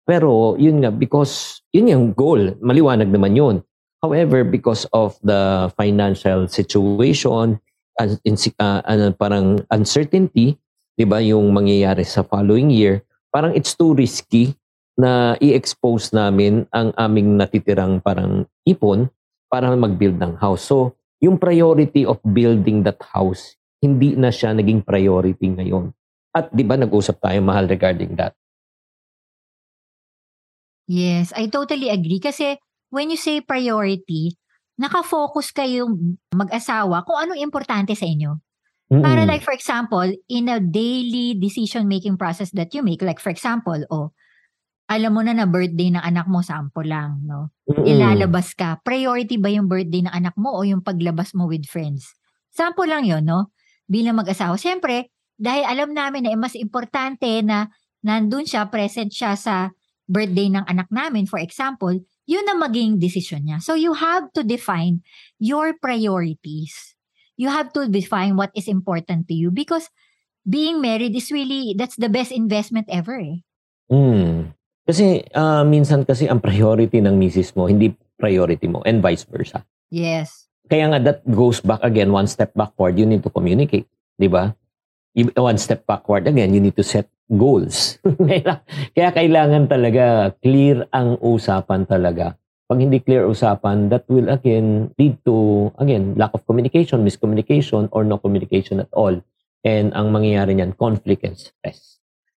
Pero, 0.09 0.57
yun 0.57 0.81
nga, 0.81 0.89
because, 0.89 1.61
yun 1.69 1.93
yung 1.93 2.07
goal. 2.17 2.57
Maliwanag 2.57 3.13
naman 3.13 3.37
yun. 3.37 3.55
However, 4.01 4.41
because 4.41 4.89
of 4.89 5.13
the 5.21 5.69
financial 5.77 6.49
situation, 6.49 7.61
as 8.01 8.17
in, 8.25 8.33
uh, 8.57 8.81
ano, 8.81 9.13
parang 9.13 9.61
uncertainty, 9.69 10.57
di 10.97 11.05
ba, 11.05 11.21
yung 11.21 11.53
mangyayari 11.53 12.01
sa 12.01 12.25
following 12.25 12.73
year, 12.73 13.05
parang 13.29 13.53
it's 13.53 13.77
too 13.77 13.93
risky 13.93 14.57
na 14.97 15.37
i-expose 15.37 16.09
namin 16.11 16.65
ang 16.73 16.89
aming 16.97 17.37
natitirang 17.37 18.01
parang 18.01 18.49
ipon 18.65 19.07
para 19.45 19.69
mag-build 19.77 20.17
ng 20.17 20.41
house. 20.41 20.65
So, 20.65 20.97
yung 21.21 21.37
priority 21.37 22.03
of 22.03 22.17
building 22.25 22.81
that 22.83 22.99
house, 23.13 23.55
hindi 23.77 24.17
na 24.17 24.33
siya 24.33 24.57
naging 24.57 24.81
priority 24.81 25.53
ngayon. 25.53 25.93
At 26.33 26.49
di 26.49 26.65
ba 26.65 26.75
nag-usap 26.75 27.21
tayo 27.21 27.39
mahal 27.45 27.69
regarding 27.69 28.17
that? 28.17 28.33
Yes, 30.89 31.29
I 31.37 31.49
totally 31.49 31.93
agree. 31.93 32.17
Kasi 32.17 32.57
when 32.89 33.13
you 33.13 33.19
say 33.19 33.41
priority, 33.41 34.33
nakafocus 34.81 35.53
kayong 35.53 36.17
mag-asawa 36.33 37.05
kung 37.05 37.17
anong 37.17 37.41
importante 37.41 37.93
sa 37.93 38.05
inyo. 38.05 38.37
Para 38.87 39.27
Mm-mm. 39.27 39.29
like 39.29 39.43
for 39.43 39.51
example, 39.51 40.07
in 40.31 40.47
a 40.47 40.63
daily 40.63 41.35
decision-making 41.35 42.15
process 42.15 42.55
that 42.55 42.71
you 42.71 42.79
make, 42.79 43.03
like 43.03 43.19
for 43.19 43.29
example, 43.29 43.75
oh, 43.91 44.15
alam 44.87 45.11
mo 45.11 45.19
na 45.19 45.35
na 45.35 45.43
birthday 45.43 45.91
ng 45.91 45.99
anak 45.99 46.31
mo, 46.31 46.39
sample 46.39 46.87
lang, 46.87 47.19
no? 47.27 47.51
Ilalabas 47.67 48.55
ka. 48.55 48.79
Priority 48.87 49.35
ba 49.35 49.51
yung 49.51 49.67
birthday 49.67 50.07
ng 50.07 50.15
anak 50.15 50.35
mo 50.39 50.55
o 50.55 50.63
yung 50.63 50.79
paglabas 50.79 51.35
mo 51.35 51.43
with 51.51 51.67
friends? 51.67 52.15
Sample 52.55 52.87
lang 52.87 53.03
yon 53.03 53.27
no? 53.27 53.51
Bilang 53.83 54.15
mag-asawa. 54.15 54.55
Siyempre, 54.55 55.11
dahil 55.35 55.67
alam 55.67 55.91
namin 55.91 56.23
na 56.23 56.31
eh, 56.31 56.39
mas 56.39 56.55
importante 56.55 57.27
na 57.43 57.67
nandun 57.99 58.47
siya, 58.47 58.71
present 58.71 59.11
siya 59.11 59.35
sa 59.35 59.75
birthday 60.07 60.47
ng 60.47 60.63
anak 60.65 60.87
namin, 60.87 61.27
for 61.27 61.37
example, 61.37 61.93
yun 62.23 62.47
ang 62.47 62.63
maging 62.63 62.95
decision 62.97 63.43
niya. 63.43 63.59
So 63.59 63.75
you 63.75 63.91
have 63.91 64.31
to 64.39 64.41
define 64.41 65.03
your 65.37 65.75
priorities. 65.75 66.95
You 67.35 67.51
have 67.51 67.75
to 67.75 67.85
define 67.91 68.39
what 68.39 68.55
is 68.55 68.71
important 68.71 69.27
to 69.27 69.35
you 69.35 69.51
because 69.51 69.91
being 70.47 70.79
married 70.79 71.13
is 71.13 71.29
really, 71.29 71.75
that's 71.77 71.99
the 71.99 72.09
best 72.09 72.31
investment 72.31 72.87
ever 72.89 73.19
eh. 73.19 73.43
Mm. 73.91 74.56
Kasi 74.87 75.19
ah, 75.35 75.67
minsan 75.67 76.07
kasi 76.07 76.31
ang 76.31 76.39
priority 76.39 77.03
ng 77.03 77.19
misis 77.19 77.51
mo, 77.51 77.67
hindi 77.67 77.91
priority 78.15 78.71
mo 78.71 78.79
and 78.87 79.03
vice 79.03 79.27
versa. 79.27 79.67
Yes. 79.91 80.47
Kaya 80.71 80.87
nga 80.87 80.99
that 81.03 81.19
goes 81.27 81.59
back 81.59 81.83
again, 81.83 82.15
one 82.15 82.27
step 82.27 82.55
backward, 82.55 82.95
you 82.95 83.03
need 83.03 83.19
to 83.23 83.31
communicate. 83.31 83.87
Di 84.15 84.31
ba? 84.31 84.55
One 85.35 85.59
step 85.59 85.83
backward 85.83 86.23
again, 86.27 86.55
you 86.55 86.63
need 86.63 86.75
to 86.79 86.87
set 86.87 87.11
goals. 87.27 87.99
Kaya 88.95 89.11
kailangan 89.11 89.67
talaga 89.67 90.31
clear 90.39 90.87
ang 90.95 91.19
usapan 91.19 91.83
talaga. 91.83 92.39
Pag 92.67 92.83
hindi 92.83 92.99
clear 92.99 93.23
usapan, 93.27 93.87
that 93.87 94.03
will 94.11 94.27
again 94.27 94.91
lead 94.99 95.15
to, 95.23 95.67
again, 95.79 96.19
lack 96.19 96.35
of 96.35 96.43
communication, 96.43 96.99
miscommunication, 96.99 97.87
or 97.95 98.03
no 98.03 98.19
communication 98.19 98.83
at 98.83 98.91
all. 98.91 99.15
And 99.63 99.95
ang 99.95 100.11
mangyayari 100.11 100.59
niyan, 100.59 100.75
conflict 100.75 101.23
and 101.23 101.39
stress. 101.39 101.96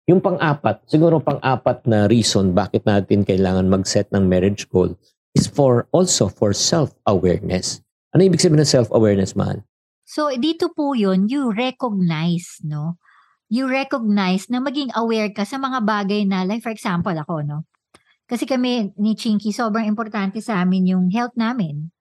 Yung 0.09 0.25
pang-apat, 0.25 0.89
siguro 0.89 1.21
pang-apat 1.21 1.85
na 1.85 2.09
reason 2.09 2.57
bakit 2.57 2.89
natin 2.89 3.29
kailangan 3.29 3.69
mag-set 3.69 4.09
ng 4.09 4.25
marriage 4.25 4.65
goal 4.73 4.97
is 5.37 5.45
for 5.45 5.85
also 5.93 6.33
for 6.33 6.57
self-awareness. 6.57 7.85
Ano 8.17 8.25
ibig 8.25 8.41
sabihin 8.41 8.65
ng 8.65 8.73
self-awareness, 8.73 9.37
man? 9.37 9.69
So, 10.09 10.33
dito 10.33 10.73
po 10.73 10.97
yun, 10.97 11.29
you 11.29 11.53
recognize, 11.53 12.65
no? 12.65 12.97
You 13.53 13.69
recognize 13.69 14.49
na 14.49 14.65
maging 14.65 14.97
aware 14.97 15.29
ka 15.29 15.45
sa 15.45 15.61
mga 15.61 15.85
bagay 15.85 16.25
na, 16.25 16.49
like 16.49 16.65
for 16.65 16.73
example, 16.73 17.13
ako, 17.13 17.45
no? 17.45 17.69
Kasi 18.25 18.49
kami 18.49 18.97
ni 18.97 19.13
Chinky, 19.13 19.53
sobrang 19.53 19.85
importante 19.85 20.41
sa 20.41 20.65
amin 20.65 20.89
yung 20.89 21.13
health 21.13 21.37
namin. 21.37 21.93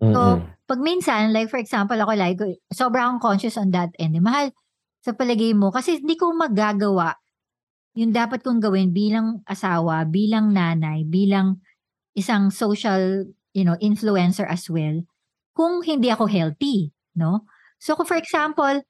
So, 0.00 0.40
Mm-mm. 0.40 0.64
pag 0.64 0.80
minsan, 0.80 1.32
like 1.36 1.52
for 1.52 1.60
example, 1.60 1.96
ako 1.96 2.16
like, 2.16 2.40
sobrang 2.72 3.20
conscious 3.20 3.60
on 3.60 3.68
that 3.76 3.92
end. 4.00 4.16
Eh, 4.16 4.24
mahal, 4.24 4.48
sa 5.04 5.12
palagay 5.12 5.52
mo, 5.52 5.68
kasi 5.68 6.00
hindi 6.00 6.16
ko 6.16 6.32
magagawa 6.32 7.12
yung 7.94 8.10
dapat 8.10 8.42
kong 8.42 8.58
gawin 8.58 8.90
bilang 8.90 9.42
asawa, 9.46 10.02
bilang 10.06 10.50
nanay, 10.50 11.06
bilang 11.06 11.62
isang 12.18 12.50
social, 12.50 13.26
you 13.54 13.62
know, 13.62 13.78
influencer 13.78 14.46
as 14.46 14.66
well, 14.66 14.98
kung 15.54 15.82
hindi 15.86 16.10
ako 16.10 16.26
healthy, 16.26 16.90
no? 17.14 17.46
So, 17.78 17.94
for 18.02 18.18
example, 18.18 18.82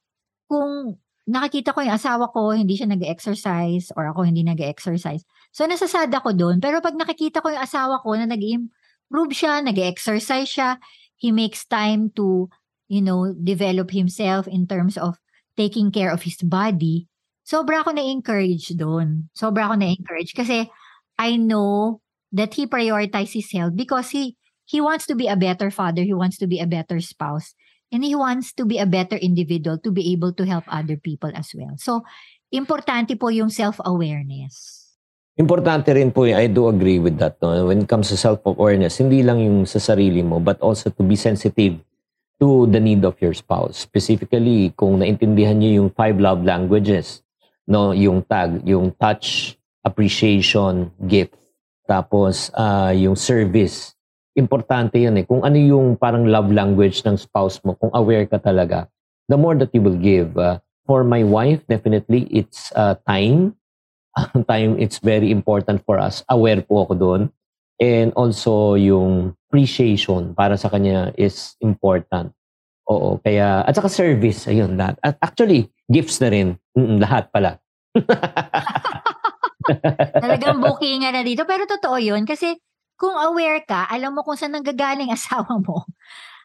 kung 0.49 0.97
nakikita 1.29 1.73
ko 1.73 1.85
yung 1.85 1.97
asawa 1.97 2.29
ko, 2.33 2.53
hindi 2.53 2.77
siya 2.77 2.89
nag-exercise 2.89 3.93
or 3.97 4.09
ako 4.09 4.25
hindi 4.29 4.45
nag-exercise. 4.45 5.25
So, 5.53 5.65
nasasad 5.69 6.13
ako 6.13 6.37
doon. 6.37 6.57
Pero 6.61 6.81
pag 6.81 6.97
nakikita 6.97 7.41
ko 7.45 7.53
yung 7.53 7.65
asawa 7.65 8.01
ko 8.01 8.17
na 8.17 8.29
nag-improve 8.29 9.33
siya, 9.33 9.61
nag-exercise 9.65 10.49
siya, 10.49 10.71
he 11.17 11.33
makes 11.33 11.65
time 11.69 12.13
to, 12.17 12.49
you 12.89 13.01
know, 13.01 13.33
develop 13.37 13.93
himself 13.93 14.45
in 14.49 14.69
terms 14.69 14.97
of 14.97 15.17
taking 15.57 15.93
care 15.93 16.13
of 16.13 16.25
his 16.25 16.41
body, 16.45 17.09
sobra 17.45 17.85
ako 17.85 17.93
na-encourage 17.93 18.73
doon. 18.75 19.29
Sobra 19.37 19.69
ako 19.71 19.79
na-encourage 19.79 20.33
kasi 20.33 20.67
I 21.21 21.37
know 21.37 22.01
that 22.35 22.57
he 22.59 22.67
prioritizes 22.67 23.45
his 23.45 23.49
health 23.55 23.77
because 23.79 24.11
he 24.11 24.35
he 24.67 24.81
wants 24.81 25.07
to 25.07 25.15
be 25.15 25.29
a 25.29 25.37
better 25.37 25.71
father, 25.71 26.03
he 26.03 26.17
wants 26.17 26.41
to 26.41 26.49
be 26.49 26.59
a 26.59 26.67
better 26.67 26.99
spouse, 26.99 27.53
and 27.93 28.03
he 28.03 28.17
wants 28.17 28.51
to 28.57 28.65
be 28.65 28.81
a 28.81 28.89
better 28.89 29.21
individual 29.21 29.79
to 29.85 29.93
be 29.93 30.11
able 30.11 30.33
to 30.35 30.45
help 30.49 30.65
other 30.67 30.97
people 30.97 31.31
as 31.37 31.53
well. 31.55 31.77
So, 31.77 32.03
importante 32.49 33.15
po 33.21 33.29
yung 33.29 33.53
self-awareness. 33.53 34.83
Importante 35.35 35.91
rin 35.91 36.15
po, 36.15 36.25
I 36.25 36.47
do 36.47 36.71
agree 36.71 37.03
with 37.03 37.19
that. 37.19 37.37
No? 37.43 37.67
When 37.67 37.85
it 37.85 37.89
comes 37.91 38.09
to 38.09 38.17
self-awareness, 38.17 39.03
hindi 39.03 39.21
lang 39.21 39.43
yung 39.43 39.67
sa 39.67 39.83
sarili 39.83 40.23
mo, 40.23 40.39
but 40.39 40.63
also 40.63 40.91
to 40.95 41.03
be 41.03 41.19
sensitive 41.19 41.77
to 42.39 42.67
the 42.71 42.79
need 42.79 43.05
of 43.05 43.19
your 43.19 43.35
spouse. 43.35 43.83
Specifically, 43.83 44.73
kung 44.79 45.03
naintindihan 45.03 45.59
niyo 45.59 45.83
yung 45.83 45.91
five 45.91 46.19
love 46.23 46.47
languages, 46.47 47.23
no, 47.69 47.93
yung 47.97 48.25
tag, 48.25 48.61
yung 48.65 48.93
touch, 48.97 49.57
appreciation, 49.85 50.93
gift, 51.05 51.37
tapos 51.85 52.49
ah, 52.57 52.93
yung 52.93 53.17
service. 53.17 53.93
Importante 54.35 54.99
yan 54.99 55.21
eh. 55.21 55.25
Kung 55.29 55.47
ano 55.47 55.55
yung 55.55 55.95
parang 55.95 56.27
love 56.27 56.51
language 56.51 57.05
ng 57.07 57.15
spouse 57.15 57.63
mo, 57.63 57.77
kung 57.79 57.93
aware 57.95 58.27
ka 58.27 58.41
talaga, 58.41 58.89
the 59.29 59.39
more 59.39 59.55
that 59.55 59.71
you 59.73 59.81
will 59.81 59.99
give. 59.99 60.35
Ah, 60.37 60.61
for 60.85 61.05
my 61.05 61.25
wife, 61.25 61.65
definitely, 61.69 62.29
it's 62.33 62.73
ah, 62.77 62.97
time. 63.09 63.57
Time, 64.47 64.79
it's 64.79 65.03
very 65.03 65.35
important 65.35 65.83
for 65.83 65.99
us. 65.99 66.23
Aware 66.31 66.63
po 66.63 66.87
ako 66.87 66.95
doon. 66.95 67.23
And 67.83 68.15
also 68.15 68.79
yung 68.79 69.35
appreciation 69.51 70.39
para 70.39 70.55
sa 70.55 70.71
kanya 70.71 71.11
is 71.19 71.59
important. 71.59 72.31
Oo, 72.87 73.19
kaya 73.19 73.67
at 73.67 73.75
saka 73.75 73.91
service 73.91 74.47
ayun 74.47 74.79
lahat. 74.79 75.03
At 75.03 75.19
actually 75.19 75.74
gifts 75.91 76.21
na 76.21 76.29
rin. 76.33 76.49
Mm, 76.77 77.01
lahat 77.03 77.31
pala. 77.31 77.61
Talagang 80.25 80.61
booking 80.61 81.05
na 81.09 81.25
dito. 81.25 81.45
Pero 81.49 81.65
totoo 81.65 81.97
yun. 82.01 82.25
Kasi 82.29 82.57
kung 83.01 83.17
aware 83.17 83.65
ka, 83.65 83.89
alam 83.89 84.15
mo 84.15 84.23
kung 84.23 84.37
saan 84.37 84.55
nanggagaling 84.55 85.11
asawa 85.17 85.61
mo. 85.61 85.89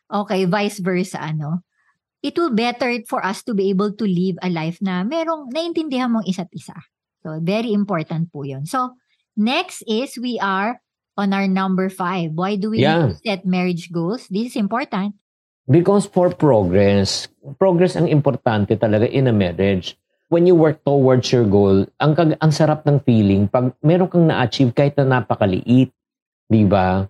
Okay, 0.10 0.50
vice 0.50 0.82
versa, 0.82 1.22
ano. 1.22 1.62
It 2.20 2.36
will 2.36 2.52
better 2.52 2.92
for 3.08 3.24
us 3.24 3.46
to 3.48 3.56
be 3.56 3.72
able 3.72 3.96
to 3.96 4.04
live 4.04 4.36
a 4.44 4.50
life 4.52 4.82
na 4.84 5.08
merong 5.08 5.54
naintindihan 5.56 6.12
mong 6.12 6.28
isa't 6.28 6.52
isa. 6.52 6.76
So, 7.24 7.40
very 7.40 7.72
important 7.72 8.28
po 8.32 8.44
yun. 8.44 8.68
So, 8.68 9.00
next 9.40 9.88
is 9.88 10.20
we 10.20 10.36
are 10.42 10.84
on 11.16 11.32
our 11.32 11.48
number 11.48 11.88
five. 11.88 12.36
Why 12.36 12.60
do 12.60 12.76
we 12.76 12.84
Yeah. 12.84 13.16
set 13.24 13.48
marriage 13.48 13.92
goals? 13.92 14.28
This 14.28 14.52
is 14.52 14.56
important. 14.60 15.16
Because 15.70 16.10
for 16.10 16.34
progress, 16.34 17.30
progress 17.62 17.94
ang 17.94 18.10
importante 18.10 18.74
talaga 18.74 19.06
in 19.06 19.30
a 19.30 19.36
marriage. 19.36 19.94
When 20.34 20.50
you 20.50 20.58
work 20.58 20.82
towards 20.82 21.30
your 21.30 21.46
goal, 21.46 21.86
ang, 22.02 22.18
kag- 22.18 22.42
ang 22.42 22.50
sarap 22.50 22.90
ng 22.90 23.06
feeling 23.06 23.46
pag 23.46 23.78
meron 23.86 24.10
kang 24.10 24.26
na-achieve 24.26 24.74
kahit 24.74 24.98
na 24.98 25.22
napakaliit. 25.22 25.94
Di 26.50 26.66
ba? 26.66 27.06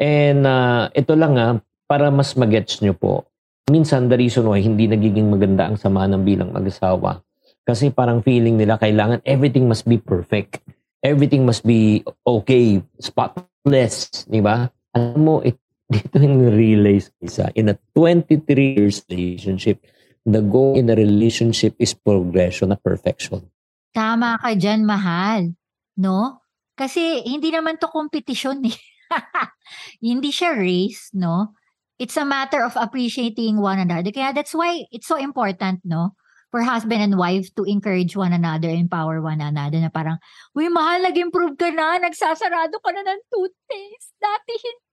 And 0.00 0.40
ah, 0.48 0.88
ito 0.96 1.12
lang 1.12 1.36
nga, 1.36 1.60
para 1.84 2.08
mas 2.08 2.32
magets 2.32 2.80
nyo 2.80 2.96
po. 2.96 3.28
Minsan, 3.68 4.08
the 4.08 4.16
reason 4.16 4.48
why 4.48 4.64
hindi 4.64 4.88
nagiging 4.88 5.28
maganda 5.28 5.68
ang 5.68 5.76
samahan 5.76 6.16
ng 6.16 6.24
bilang 6.24 6.50
mag-asawa. 6.56 7.20
Kasi 7.68 7.92
parang 7.92 8.24
feeling 8.24 8.56
nila 8.56 8.80
kailangan 8.80 9.20
everything 9.28 9.68
must 9.68 9.84
be 9.84 10.00
perfect. 10.00 10.64
Everything 11.04 11.44
must 11.44 11.60
be 11.68 12.00
okay, 12.24 12.80
spotless. 12.96 14.24
Di 14.24 14.40
ba? 14.40 14.64
Alam 14.96 15.20
mo, 15.20 15.34
it, 15.44 15.60
dito 15.92 16.20
yung 16.20 16.52
realize 16.52 17.08
isa, 17.24 17.48
in 17.56 17.72
a 17.72 17.76
23 17.96 18.44
years 18.76 19.00
relationship, 19.08 19.80
the 20.28 20.44
goal 20.44 20.76
in 20.76 20.92
a 20.92 20.96
relationship 20.96 21.72
is 21.80 21.96
progression, 21.96 22.68
not 22.68 22.84
perfection. 22.84 23.48
Tama 23.96 24.36
ka 24.36 24.52
dyan, 24.52 24.84
mahal. 24.84 25.56
No? 25.96 26.44
Kasi 26.76 27.24
hindi 27.24 27.48
naman 27.48 27.80
to 27.80 27.88
competition 27.88 28.60
eh. 28.68 28.76
hindi 30.04 30.28
siya 30.28 30.52
race, 30.52 31.08
no? 31.16 31.56
It's 31.98 32.20
a 32.20 32.28
matter 32.28 32.62
of 32.62 32.76
appreciating 32.78 33.58
one 33.58 33.80
another. 33.80 34.12
Kaya 34.12 34.36
that's 34.36 34.54
why 34.54 34.86
it's 34.92 35.08
so 35.08 35.16
important, 35.16 35.82
no? 35.82 36.14
For 36.52 36.62
husband 36.62 37.00
and 37.00 37.16
wife 37.16 37.48
to 37.56 37.64
encourage 37.64 38.14
one 38.14 38.36
another, 38.36 38.68
empower 38.70 39.24
one 39.24 39.40
another 39.40 39.80
na 39.80 39.90
parang, 39.90 40.20
Uy, 40.52 40.68
mahal, 40.68 41.02
nag-improve 41.02 41.56
ka 41.56 41.72
na, 41.72 41.96
nagsasarado 41.98 42.76
ka 42.78 42.90
na 42.92 43.02
ng 43.02 43.22
toothpaste. 43.32 44.12
Dati 44.20 44.52
hindi. 44.54 44.87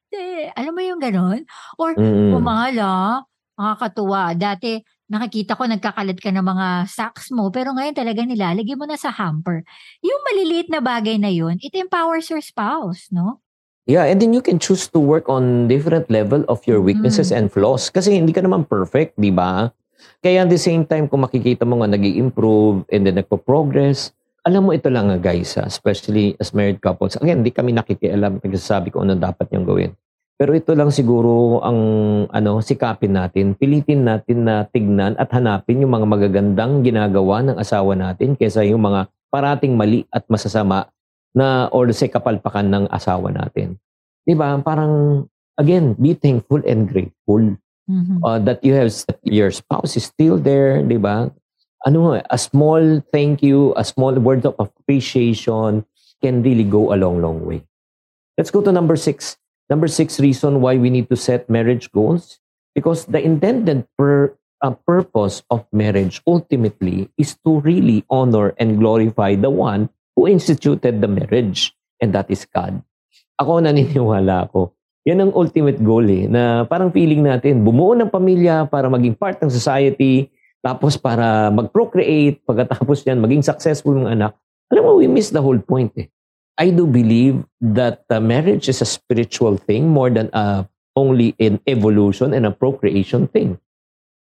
Alam 0.56 0.74
mo 0.76 0.82
yung 0.82 1.02
ganon? 1.02 1.42
Or, 1.80 1.94
Mm. 1.96 2.36
Oh, 2.36 2.44
mahal 2.44 2.76
ah. 2.82 3.24
Nakakatuwa. 3.56 4.36
Dati, 4.36 4.84
nakikita 5.08 5.56
ko 5.56 5.64
nagkakalat 5.64 6.20
ka 6.20 6.28
ng 6.34 6.44
mga 6.44 6.68
socks 6.92 7.32
mo, 7.32 7.48
pero 7.54 7.72
ngayon 7.72 7.96
talaga 7.96 8.26
nilalagay 8.26 8.76
mo 8.76 8.84
na 8.84 9.00
sa 9.00 9.14
hamper. 9.16 9.64
Yung 10.04 10.22
maliliit 10.28 10.68
na 10.68 10.84
bagay 10.84 11.16
na 11.16 11.32
yun, 11.32 11.56
it 11.64 11.72
empowers 11.72 12.28
your 12.28 12.44
spouse, 12.44 13.08
no? 13.16 13.40
Yeah, 13.86 14.10
and 14.10 14.18
then 14.18 14.34
you 14.34 14.42
can 14.42 14.58
choose 14.58 14.90
to 14.92 15.00
work 15.00 15.30
on 15.30 15.70
different 15.70 16.10
level 16.10 16.42
of 16.50 16.66
your 16.66 16.82
weaknesses 16.82 17.30
and 17.30 17.54
flaws. 17.54 17.94
Kasi 17.94 18.18
hindi 18.18 18.34
ka 18.34 18.42
naman 18.42 18.66
perfect, 18.66 19.14
di 19.16 19.30
ba? 19.30 19.70
Kaya 20.26 20.42
at 20.42 20.50
the 20.50 20.58
same 20.58 20.90
time, 20.90 21.06
kung 21.06 21.22
makikita 21.22 21.70
mo 21.70 21.80
nga 21.80 21.94
nag 21.94 22.02
improve 22.02 22.82
and 22.90 23.06
then 23.06 23.22
nagpo-progress, 23.22 24.10
alam 24.42 24.66
mo 24.66 24.74
ito 24.74 24.90
lang 24.90 25.14
nga 25.14 25.22
guys, 25.22 25.54
especially 25.62 26.34
as 26.42 26.50
married 26.50 26.82
couples. 26.82 27.14
Again, 27.22 27.46
hindi 27.46 27.54
kami 27.54 27.78
nakikialam, 27.78 28.42
nagsasabi 28.42 28.90
ko 28.90 29.06
ano 29.06 29.14
dapat 29.14 29.54
niyang 29.54 29.70
gawin. 29.70 29.92
Pero 30.36 30.52
ito 30.52 30.76
lang 30.76 30.92
siguro 30.92 31.64
ang 31.64 31.80
ano 32.28 32.60
sikapin 32.60 33.16
natin, 33.16 33.56
pilitin 33.56 34.04
natin 34.04 34.44
na 34.44 34.68
tignan 34.68 35.16
at 35.16 35.32
hanapin 35.32 35.80
yung 35.80 35.96
mga 35.96 36.08
magagandang 36.12 36.84
ginagawa 36.84 37.40
ng 37.40 37.56
asawa 37.56 37.96
natin 37.96 38.36
kaysa 38.36 38.68
yung 38.68 38.84
mga 38.84 39.08
parating 39.32 39.80
mali 39.80 40.04
at 40.12 40.28
masasama 40.28 40.92
na 41.32 41.72
or 41.72 41.88
say 41.96 42.12
kapalpakan 42.12 42.68
ng 42.68 42.86
asawa 42.92 43.32
natin. 43.32 43.80
'Di 44.28 44.36
ba? 44.36 44.60
Parang 44.60 45.24
again, 45.56 45.96
be 45.96 46.12
thankful 46.12 46.60
and 46.68 46.92
grateful 46.92 47.56
Mhm. 47.88 48.20
uh, 48.26 48.42
that 48.42 48.60
you 48.66 48.74
have 48.76 48.92
your 49.24 49.54
spouse 49.56 49.96
is 49.96 50.10
still 50.12 50.36
there, 50.36 50.84
'di 50.84 51.00
ba? 51.00 51.32
Ano, 51.88 52.18
a 52.18 52.40
small 52.40 53.00
thank 53.14 53.40
you, 53.40 53.72
a 53.78 53.86
small 53.88 54.12
word 54.20 54.44
of 54.44 54.58
appreciation 54.60 55.86
can 56.20 56.44
really 56.44 56.66
go 56.66 56.92
a 56.92 56.98
long 56.98 57.22
long 57.24 57.40
way. 57.46 57.62
Let's 58.36 58.52
go 58.52 58.60
to 58.66 58.74
number 58.74 58.98
6. 59.00 59.38
Number 59.66 59.90
6 59.90 60.22
reason 60.22 60.62
why 60.62 60.78
we 60.78 60.94
need 60.94 61.10
to 61.10 61.18
set 61.18 61.50
marriage 61.50 61.90
goals 61.90 62.38
because 62.78 63.10
the 63.10 63.18
intended 63.18 63.90
per, 63.98 64.38
uh, 64.62 64.78
purpose 64.86 65.42
of 65.50 65.66
marriage 65.74 66.22
ultimately 66.30 67.10
is 67.18 67.34
to 67.42 67.62
really 67.66 68.06
honor 68.10 68.54
and 68.62 68.78
glorify 68.78 69.34
the 69.34 69.50
one 69.50 69.90
who 70.14 70.30
instituted 70.30 71.02
the 71.02 71.10
marriage 71.10 71.74
and 71.98 72.14
that 72.14 72.30
is 72.30 72.46
God. 72.46 72.78
Ako 73.42 73.58
naniniwala 73.66 74.52
ako. 74.52 74.78
Yan 75.06 75.22
ang 75.22 75.34
ultimate 75.38 75.78
goal 75.82 76.06
eh, 76.10 76.26
na 76.26 76.66
parang 76.66 76.90
feeling 76.90 77.22
natin, 77.22 77.62
bumuo 77.62 77.94
ng 77.94 78.10
pamilya 78.10 78.66
para 78.66 78.90
maging 78.90 79.14
part 79.14 79.38
ng 79.38 79.54
society, 79.54 80.34
tapos 80.66 80.98
para 80.98 81.54
mag-procreate, 81.54 82.42
pagkatapos 82.42 83.06
yan, 83.06 83.22
maging 83.22 83.46
successful 83.46 83.94
ng 83.94 84.10
anak. 84.10 84.34
Alam 84.74 84.82
mo, 84.82 84.92
we 84.98 85.06
miss 85.06 85.30
the 85.30 85.38
whole 85.38 85.62
point 85.62 85.94
eh. 86.02 86.10
I 86.58 86.72
do 86.72 86.88
believe 86.88 87.44
that 87.60 88.08
uh, 88.10 88.20
marriage 88.20 88.70
is 88.72 88.80
a 88.80 88.88
spiritual 88.88 89.58
thing 89.58 89.92
more 89.92 90.10
than 90.10 90.32
uh, 90.32 90.64
only 90.96 91.36
an 91.40 91.60
evolution 91.68 92.34
and 92.34 92.48
a 92.48 92.52
procreation 92.52 93.28
thing. 93.28 93.60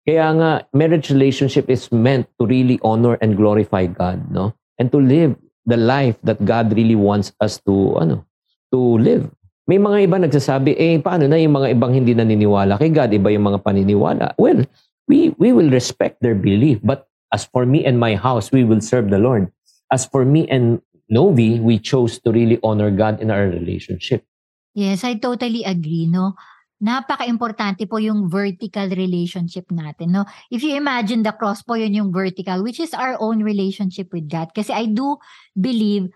Kaya 0.04 0.32
nga, 0.36 0.52
marriage 0.72 1.12
relationship 1.12 1.72
is 1.72 1.92
meant 1.92 2.28
to 2.40 2.48
really 2.48 2.80
honor 2.84 3.16
and 3.20 3.36
glorify 3.36 3.88
God, 3.88 4.32
no? 4.32 4.56
And 4.80 4.92
to 4.92 5.00
live 5.00 5.36
the 5.68 5.76
life 5.76 6.16
that 6.24 6.44
God 6.44 6.72
really 6.76 6.96
wants 6.96 7.36
us 7.44 7.60
to, 7.68 7.96
ano, 8.00 8.24
to 8.72 8.80
live. 9.00 9.28
May 9.68 9.80
mga 9.80 10.08
iba 10.08 10.16
nagsasabi, 10.16 10.80
eh, 10.80 10.96
paano 11.04 11.28
na 11.28 11.36
yung 11.36 11.60
mga 11.60 11.76
ibang 11.76 11.92
hindi 11.92 12.16
naniniwala 12.16 12.80
kay 12.80 12.88
God, 12.88 13.12
iba 13.12 13.28
yung 13.36 13.52
mga 13.52 13.60
paniniwala. 13.68 14.32
Well, 14.40 14.64
we, 15.12 15.36
we 15.36 15.52
will 15.52 15.68
respect 15.68 16.24
their 16.24 16.36
belief. 16.36 16.80
But 16.84 17.08
as 17.36 17.44
for 17.44 17.68
me 17.68 17.84
and 17.84 18.00
my 18.00 18.16
house, 18.16 18.52
we 18.52 18.64
will 18.64 18.80
serve 18.80 19.12
the 19.12 19.20
Lord. 19.20 19.52
As 19.92 20.08
for 20.08 20.24
me 20.24 20.48
and 20.48 20.80
Novi, 21.10 21.60
we 21.60 21.80
chose 21.80 22.20
to 22.20 22.32
really 22.32 22.60
honor 22.64 22.92
God 22.92 23.22
in 23.24 23.32
our 23.32 23.48
relationship. 23.48 24.28
Yes, 24.76 25.04
I 25.04 25.16
totally 25.18 25.64
agree, 25.64 26.06
no? 26.06 26.36
Napaka-importante 26.78 27.90
po 27.90 27.98
yung 27.98 28.30
vertical 28.30 28.86
relationship 28.94 29.66
natin, 29.74 30.14
no? 30.14 30.30
If 30.54 30.62
you 30.62 30.78
imagine 30.78 31.26
the 31.26 31.34
cross 31.34 31.66
po, 31.66 31.74
yun 31.74 31.98
yung 31.98 32.12
vertical, 32.14 32.62
which 32.62 32.78
is 32.78 32.94
our 32.94 33.18
own 33.18 33.42
relationship 33.42 34.14
with 34.14 34.30
God. 34.30 34.54
Kasi 34.54 34.70
I 34.70 34.86
do 34.86 35.18
believe, 35.58 36.14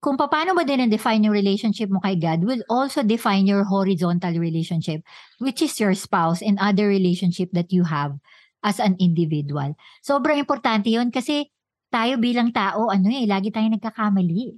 kung 0.00 0.16
paano 0.16 0.56
mo 0.56 0.64
din 0.64 0.88
define 0.88 1.28
yung 1.28 1.36
relationship 1.36 1.92
mo 1.92 2.00
kay 2.00 2.16
God 2.16 2.42
will 2.42 2.64
also 2.72 3.04
define 3.04 3.44
your 3.44 3.62
horizontal 3.68 4.34
relationship, 4.34 5.04
which 5.38 5.60
is 5.60 5.76
your 5.76 5.92
spouse 5.92 6.40
and 6.40 6.56
other 6.58 6.88
relationship 6.88 7.52
that 7.52 7.70
you 7.70 7.84
have 7.84 8.16
as 8.64 8.80
an 8.80 8.96
individual. 8.98 9.76
Sobrang 10.00 10.42
importante 10.42 10.88
yun 10.88 11.12
kasi 11.12 11.52
tayo 11.92 12.16
bilang 12.16 12.48
tao, 12.56 12.88
ano 12.88 13.12
eh, 13.12 13.28
lagi 13.28 13.52
tayong 13.52 13.76
nagkakamali. 13.76 14.56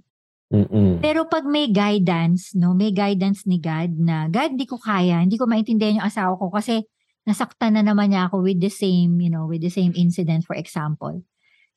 Mm-mm. 0.55 1.03
Pero 1.03 1.27
pag 1.27 1.43
may 1.43 1.67
guidance, 1.67 2.55
no, 2.55 2.79
may 2.79 2.95
guidance 2.95 3.43
ni 3.43 3.59
God 3.59 3.99
na, 3.99 4.31
God, 4.31 4.55
hindi 4.55 4.71
ko 4.71 4.79
kaya, 4.79 5.19
hindi 5.19 5.35
ko 5.35 5.51
maintindihan 5.51 5.99
yung 5.99 6.07
asawa 6.07 6.39
ko 6.39 6.55
kasi 6.55 6.87
nasaktan 7.27 7.75
na 7.75 7.83
naman 7.83 8.15
niya 8.15 8.31
ako 8.31 8.47
with 8.47 8.63
the 8.63 8.71
same, 8.71 9.19
you 9.19 9.33
know, 9.33 9.51
with 9.51 9.65
the 9.65 9.73
same 9.73 9.91
incident, 9.99 10.47
for 10.47 10.55
example. 10.55 11.27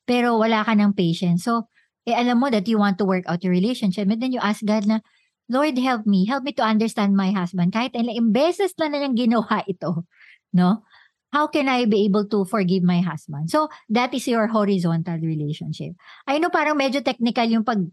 Pero 0.06 0.38
wala 0.38 0.62
ka 0.62 0.78
ng 0.78 0.94
patience. 0.94 1.42
So, 1.42 1.66
eh, 2.06 2.14
alam 2.14 2.38
mo 2.38 2.48
that 2.48 2.70
you 2.70 2.78
want 2.78 2.96
to 3.02 3.04
work 3.04 3.26
out 3.26 3.42
your 3.42 3.52
relationship. 3.52 4.06
And 4.08 4.22
then 4.22 4.32
you 4.32 4.40
ask 4.40 4.64
God 4.64 4.86
na, 4.86 5.02
Lord, 5.48 5.76
help 5.80 6.04
me. 6.04 6.28
Help 6.28 6.44
me 6.44 6.52
to 6.56 6.64
understand 6.64 7.16
my 7.16 7.32
husband. 7.32 7.72
Kahit 7.72 7.96
ilang 7.96 8.32
beses 8.32 8.76
na 8.76 8.92
na 8.92 9.02
niyang 9.02 9.16
ginawa 9.16 9.64
ito. 9.72 10.06
No? 10.52 10.84
How 11.32 11.46
can 11.46 11.68
I 11.68 11.84
be 11.84 12.08
able 12.08 12.24
to 12.32 12.44
forgive 12.48 12.82
my 12.82 13.00
husband? 13.00 13.50
So, 13.50 13.68
that 13.92 14.14
is 14.14 14.26
your 14.26 14.48
horizontal 14.48 15.20
relationship. 15.20 15.92
I 16.26 16.38
know 16.40 16.48
parang 16.48 16.80
medyo 16.80 17.04
technical 17.04 17.44
yung 17.44 17.68
pag 17.68 17.84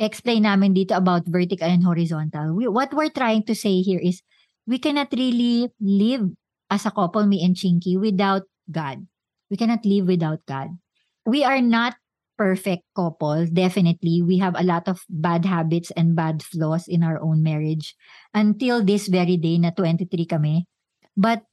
explain 0.00 0.48
namin 0.48 0.72
dito 0.72 0.96
about 0.96 1.28
vertical 1.28 1.68
and 1.68 1.84
horizontal. 1.84 2.56
We, 2.56 2.66
what 2.66 2.90
we're 2.96 3.12
trying 3.12 3.44
to 3.46 3.54
say 3.54 3.84
here 3.84 4.00
is 4.00 4.24
we 4.66 4.80
cannot 4.80 5.12
really 5.12 5.68
live 5.78 6.32
as 6.72 6.86
a 6.86 6.90
couple, 6.90 7.26
me 7.26 7.44
and 7.44 7.54
Chinky, 7.54 8.00
without 8.00 8.48
God. 8.70 9.04
We 9.50 9.60
cannot 9.60 9.84
live 9.84 10.06
without 10.06 10.40
God. 10.46 10.78
We 11.26 11.44
are 11.44 11.60
not 11.60 12.00
perfect 12.40 12.88
couple. 12.96 13.44
Definitely, 13.44 14.24
we 14.24 14.40
have 14.40 14.56
a 14.56 14.64
lot 14.64 14.88
of 14.88 15.04
bad 15.10 15.44
habits 15.44 15.92
and 15.92 16.16
bad 16.16 16.40
flaws 16.40 16.88
in 16.88 17.04
our 17.04 17.20
own 17.20 17.44
marriage 17.44 17.92
until 18.32 18.80
this 18.80 19.12
very 19.12 19.36
day 19.36 19.60
na 19.60 19.76
23 19.76 20.08
kami. 20.24 20.64
But 21.12 21.44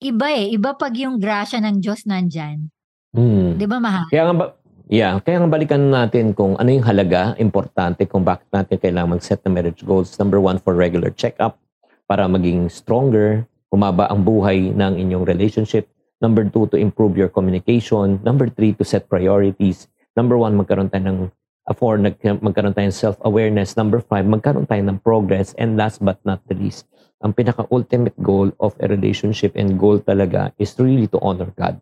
iba 0.00 0.26
eh, 0.32 0.52
iba 0.52 0.76
pag 0.76 0.92
yung 0.96 1.16
grasya 1.16 1.60
ng 1.64 1.80
Diyos 1.80 2.04
nandyan. 2.04 2.68
Mm. 3.16 3.56
Di 3.56 3.64
ba, 3.64 3.80
mahal? 3.80 4.06
Kaya 4.12 4.28
nga 4.28 4.36
ba, 4.36 4.46
Yeah, 4.86 5.18
kaya 5.18 5.42
nga 5.42 5.50
balikan 5.50 5.90
natin 5.90 6.30
kung 6.30 6.54
ano 6.62 6.70
yung 6.70 6.86
halaga, 6.86 7.34
importante 7.42 8.06
kung 8.06 8.22
bakit 8.22 8.46
natin 8.54 8.78
kailangan 8.78 9.18
mag-set 9.18 9.42
ng 9.42 9.50
marriage 9.50 9.82
goals. 9.82 10.14
Number 10.14 10.38
one, 10.38 10.62
for 10.62 10.78
regular 10.78 11.10
check-up 11.10 11.58
para 12.06 12.22
maging 12.30 12.70
stronger, 12.70 13.42
humaba 13.74 14.06
ang 14.06 14.22
buhay 14.22 14.70
ng 14.70 14.94
inyong 14.94 15.26
relationship. 15.26 15.90
Number 16.22 16.46
two, 16.46 16.70
to 16.70 16.78
improve 16.78 17.18
your 17.18 17.26
communication. 17.26 18.22
Number 18.22 18.46
three, 18.46 18.78
to 18.78 18.86
set 18.86 19.10
priorities. 19.10 19.90
Number 20.14 20.38
one, 20.38 20.54
magkaroon 20.54 20.86
tayo 20.86 21.02
ng 21.02 21.18
uh, 21.66 21.74
four, 21.74 21.98
nag, 21.98 22.22
magkaroon 22.22 22.70
tayo 22.70 22.86
ng 22.86 22.94
self-awareness. 22.94 23.74
Number 23.74 23.98
five, 23.98 24.22
magkaroon 24.22 24.70
tayo 24.70 24.86
ng 24.86 25.02
progress. 25.02 25.50
And 25.58 25.74
last 25.74 25.98
but 25.98 26.22
not 26.22 26.46
the 26.46 26.54
least, 26.54 26.86
ang 27.24 27.32
pinaka-ultimate 27.32 28.16
goal 28.20 28.52
of 28.60 28.76
a 28.80 28.86
relationship 28.88 29.56
and 29.56 29.80
goal 29.80 29.96
talaga 30.00 30.52
is 30.60 30.76
really 30.76 31.08
to 31.08 31.16
honor 31.24 31.48
God. 31.56 31.80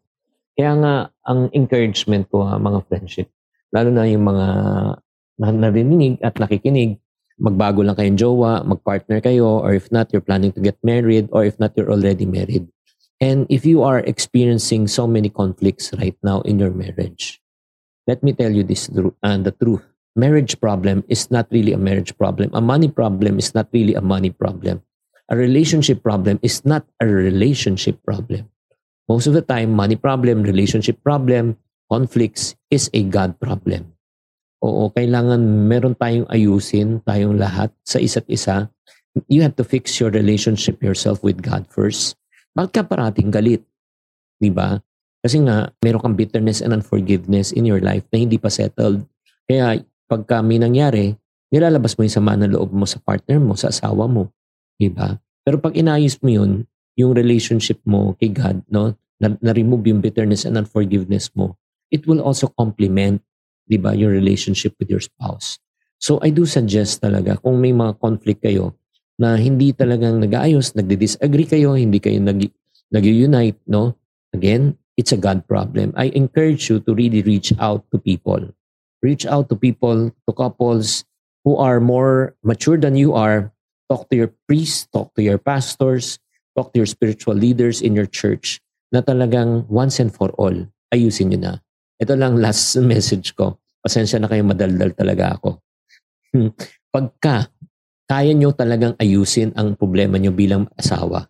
Kaya 0.54 0.72
nga, 0.78 0.94
ang 1.26 1.50
encouragement 1.50 2.30
ko, 2.30 2.46
ha, 2.46 2.54
mga 2.58 2.86
friendship, 2.86 3.26
lalo 3.74 3.90
na 3.90 4.06
yung 4.06 4.22
mga 4.22 4.46
na 5.34 5.50
narinig 5.50 6.22
at 6.22 6.38
nakikinig, 6.38 7.02
magbago 7.42 7.82
lang 7.82 7.98
kayong 7.98 8.14
jowa, 8.14 8.62
magpartner 8.62 9.18
kayo, 9.18 9.58
or 9.58 9.74
if 9.74 9.90
not, 9.90 10.06
you're 10.14 10.22
planning 10.22 10.54
to 10.54 10.62
get 10.62 10.78
married, 10.86 11.26
or 11.34 11.42
if 11.42 11.58
not, 11.58 11.74
you're 11.74 11.90
already 11.90 12.22
married. 12.22 12.70
And 13.18 13.46
if 13.50 13.66
you 13.66 13.82
are 13.82 13.98
experiencing 14.06 14.86
so 14.86 15.10
many 15.10 15.30
conflicts 15.30 15.90
right 15.98 16.14
now 16.22 16.46
in 16.46 16.62
your 16.62 16.70
marriage, 16.70 17.42
let 18.06 18.22
me 18.22 18.30
tell 18.30 18.54
you 18.54 18.62
this 18.62 18.86
and 19.22 19.42
the 19.42 19.50
truth. 19.50 19.82
Marriage 20.14 20.60
problem 20.62 21.02
is 21.10 21.26
not 21.34 21.50
really 21.50 21.74
a 21.74 21.80
marriage 21.80 22.14
problem. 22.14 22.54
A 22.54 22.62
money 22.62 22.86
problem 22.86 23.42
is 23.42 23.50
not 23.54 23.66
really 23.74 23.98
a 23.98 24.04
money 24.04 24.30
problem. 24.30 24.83
A 25.32 25.34
relationship 25.36 26.04
problem 26.04 26.36
is 26.44 26.60
not 26.68 26.84
a 27.00 27.08
relationship 27.08 27.96
problem. 28.04 28.44
Most 29.08 29.24
of 29.24 29.32
the 29.32 29.40
time, 29.40 29.72
money 29.72 29.96
problem, 29.96 30.44
relationship 30.44 31.00
problem, 31.00 31.56
conflicts 31.88 32.56
is 32.68 32.92
a 32.92 33.00
God 33.08 33.40
problem. 33.40 33.96
Oo, 34.64 34.92
kailangan 34.92 35.40
meron 35.68 35.96
tayong 35.96 36.28
ayusin, 36.28 37.00
tayong 37.04 37.36
lahat 37.40 37.72
sa 37.84 38.00
isa't 38.00 38.28
isa. 38.28 38.68
You 39.28 39.44
have 39.44 39.56
to 39.60 39.64
fix 39.64 39.96
your 40.00 40.12
relationship 40.12 40.80
yourself 40.84 41.24
with 41.24 41.40
God 41.40 41.68
first. 41.72 42.16
Bakit 42.56 42.72
ka 42.72 42.82
parating 42.84 43.32
galit? 43.32 43.64
Di 44.40 44.52
ba? 44.52 44.76
Kasi 45.24 45.40
nga, 45.40 45.72
meron 45.80 46.04
kang 46.04 46.16
bitterness 46.20 46.60
and 46.60 46.76
unforgiveness 46.76 47.48
in 47.52 47.64
your 47.64 47.80
life 47.80 48.04
na 48.12 48.20
hindi 48.20 48.36
pa 48.36 48.52
settled. 48.52 49.08
Kaya 49.48 49.80
pag 50.04 50.28
kami 50.28 50.60
nangyari, 50.60 51.16
nilalabas 51.48 51.96
mo 51.96 52.04
yung 52.04 52.12
sama 52.12 52.36
ng 52.36 52.52
loob 52.52 52.76
mo 52.76 52.84
sa 52.84 53.00
partner 53.00 53.40
mo, 53.40 53.56
sa 53.56 53.72
asawa 53.72 54.04
mo. 54.04 54.28
Di 54.78 54.90
ba? 54.90 55.16
Pero 55.44 55.60
pag 55.60 55.76
inayos 55.76 56.18
mo 56.24 56.30
yun, 56.32 56.64
yung 56.94 57.14
relationship 57.14 57.82
mo 57.84 58.14
kay 58.18 58.30
God, 58.30 58.62
no? 58.70 58.94
Na, 59.18 59.34
na-remove 59.38 59.90
yung 59.90 60.00
bitterness 60.02 60.46
and 60.46 60.58
unforgiveness 60.58 61.30
mo, 61.34 61.54
it 61.90 62.06
will 62.06 62.22
also 62.22 62.50
complement, 62.50 63.22
di 63.66 63.78
ba, 63.78 63.94
your 63.94 64.10
relationship 64.10 64.74
with 64.78 64.90
your 64.90 65.02
spouse. 65.02 65.62
So 66.02 66.18
I 66.20 66.34
do 66.34 66.44
suggest 66.44 67.00
talaga, 67.00 67.38
kung 67.38 67.62
may 67.62 67.72
mga 67.72 67.96
conflict 68.02 68.42
kayo, 68.42 68.74
na 69.14 69.38
hindi 69.38 69.70
talagang 69.70 70.18
nag-aayos, 70.18 70.74
nagdi-disagree 70.74 71.46
kayo, 71.46 71.78
hindi 71.78 72.02
kayo 72.02 72.18
nag- 72.18 72.50
nag-unite, 72.90 73.62
no? 73.70 73.94
Again, 74.34 74.74
it's 74.98 75.14
a 75.14 75.20
God 75.20 75.46
problem. 75.46 75.94
I 75.94 76.10
encourage 76.10 76.66
you 76.66 76.82
to 76.82 76.90
really 76.94 77.22
reach 77.22 77.54
out 77.62 77.86
to 77.94 78.02
people. 78.02 78.42
Reach 79.02 79.22
out 79.26 79.46
to 79.50 79.56
people, 79.56 80.10
to 80.10 80.30
couples 80.34 81.06
who 81.46 81.54
are 81.56 81.78
more 81.78 82.34
mature 82.42 82.76
than 82.76 82.98
you 82.98 83.14
are. 83.14 83.53
Talk 83.84 84.08
to 84.08 84.16
your 84.16 84.32
priests, 84.48 84.88
talk 84.88 85.12
to 85.14 85.22
your 85.22 85.36
pastors, 85.36 86.16
talk 86.56 86.72
to 86.72 86.80
your 86.80 86.88
spiritual 86.88 87.36
leaders 87.36 87.84
in 87.84 87.92
your 87.92 88.08
church 88.08 88.62
na 88.88 89.04
talagang 89.04 89.68
once 89.68 90.00
and 90.00 90.14
for 90.14 90.32
all, 90.40 90.54
ayusin 90.94 91.34
nyo 91.34 91.38
na. 91.38 91.54
Ito 92.00 92.16
lang 92.16 92.40
last 92.40 92.78
message 92.80 93.36
ko. 93.36 93.60
Pasensya 93.84 94.16
na 94.16 94.30
kayo, 94.30 94.40
madaldal 94.46 94.96
talaga 94.96 95.36
ako. 95.36 95.60
Hmm. 96.32 96.50
Pagka 96.88 97.52
kaya 98.08 98.32
nyo 98.32 98.56
talagang 98.56 98.96
ayusin 98.96 99.52
ang 99.58 99.76
problema 99.76 100.16
nyo 100.16 100.32
bilang 100.32 100.64
asawa, 100.78 101.28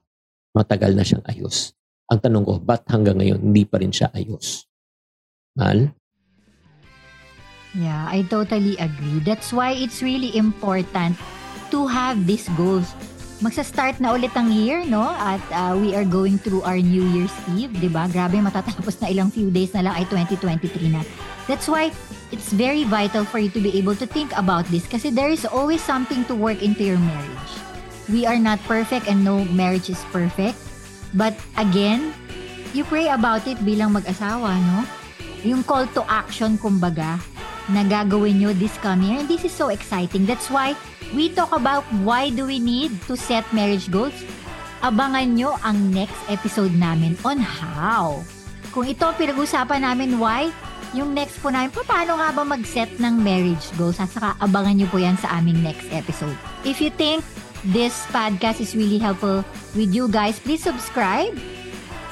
matagal 0.54 0.94
na 0.94 1.02
siyang 1.02 1.24
ayos. 1.26 1.74
Ang 2.06 2.20
tanong 2.22 2.44
ko, 2.46 2.54
ba't 2.62 2.86
hanggang 2.86 3.18
ngayon 3.18 3.40
hindi 3.40 3.66
pa 3.66 3.82
rin 3.82 3.90
siya 3.90 4.12
ayos? 4.14 4.68
Mal? 5.58 5.90
Yeah, 7.74 8.06
I 8.06 8.22
totally 8.30 8.78
agree. 8.78 9.18
That's 9.26 9.50
why 9.50 9.74
it's 9.74 9.98
really 9.98 10.30
important 10.38 11.18
to 11.74 11.90
have 11.90 12.22
these 12.22 12.46
goals 12.54 12.94
magsa-start 13.42 13.98
na 13.98 14.14
ulit 14.14 14.30
ang 14.38 14.48
year, 14.48 14.86
no? 14.86 15.10
At 15.10 15.42
uh, 15.50 15.74
we 15.74 15.92
are 15.92 16.06
going 16.06 16.38
through 16.38 16.62
our 16.62 16.78
New 16.78 17.04
Year's 17.10 17.34
Eve, 17.52 17.74
'di 17.76 17.90
ba? 17.90 18.06
Grabe 18.06 18.38
matatapos 18.38 18.96
na 19.02 19.10
ilang 19.10 19.28
few 19.28 19.50
days 19.50 19.74
na 19.74 19.90
lang 19.90 19.94
ay 19.98 20.08
2023 20.08 20.94
na. 20.94 21.02
That's 21.50 21.66
why 21.66 21.90
it's 22.30 22.54
very 22.54 22.88
vital 22.88 23.26
for 23.26 23.42
you 23.42 23.50
to 23.52 23.60
be 23.60 23.74
able 23.76 23.98
to 24.00 24.06
think 24.06 24.32
about 24.38 24.64
this 24.72 24.86
kasi 24.86 25.12
there 25.12 25.28
is 25.28 25.44
always 25.44 25.84
something 25.84 26.24
to 26.30 26.34
work 26.38 26.62
into 26.62 26.86
your 26.86 26.96
marriage. 26.96 27.52
We 28.08 28.24
are 28.24 28.38
not 28.38 28.64
perfect 28.64 29.10
and 29.10 29.20
no 29.20 29.44
marriage 29.52 29.92
is 29.92 30.00
perfect. 30.08 30.56
But 31.12 31.36
again, 31.60 32.16
you 32.72 32.88
pray 32.88 33.12
about 33.12 33.44
it 33.44 33.60
bilang 33.60 33.92
mag-asawa, 33.92 34.56
no? 34.56 34.78
Yung 35.44 35.60
call 35.68 35.84
to 35.92 36.02
action, 36.08 36.56
kumbaga, 36.56 37.20
na 37.72 37.84
gagawin 37.84 38.40
nyo 38.40 38.50
this 38.52 38.74
coming 38.84 39.14
year. 39.14 39.20
And 39.24 39.28
this 39.30 39.44
is 39.44 39.54
so 39.54 39.72
exciting. 39.72 40.28
That's 40.28 40.50
why 40.52 40.76
we 41.16 41.32
talk 41.32 41.52
about 41.54 41.84
why 42.04 42.28
do 42.28 42.44
we 42.44 42.60
need 42.60 42.92
to 43.08 43.16
set 43.16 43.46
marriage 43.54 43.88
goals. 43.88 44.16
Abangan 44.84 45.38
nyo 45.38 45.56
ang 45.64 45.92
next 45.92 46.18
episode 46.28 46.76
namin 46.76 47.16
on 47.24 47.40
how. 47.40 48.20
Kung 48.74 48.84
ito 48.84 49.06
pinag-usapan 49.16 49.80
namin 49.80 50.20
why, 50.20 50.52
yung 50.92 51.16
next 51.16 51.40
po 51.40 51.48
namin, 51.48 51.72
paano 51.72 52.20
nga 52.20 52.30
ba 52.36 52.42
mag-set 52.44 53.00
ng 53.00 53.14
marriage 53.18 53.64
goals? 53.80 53.96
At 53.96 54.12
saka 54.12 54.36
abangan 54.38 54.78
nyo 54.78 54.88
po 54.92 55.00
yan 55.00 55.16
sa 55.16 55.40
aming 55.40 55.64
next 55.64 55.88
episode. 55.88 56.36
If 56.68 56.84
you 56.84 56.92
think 56.92 57.24
this 57.72 57.96
podcast 58.12 58.60
is 58.60 58.76
really 58.76 59.00
helpful 59.00 59.40
with 59.72 59.90
you 59.90 60.06
guys, 60.12 60.36
please 60.36 60.60
subscribe 60.60 61.32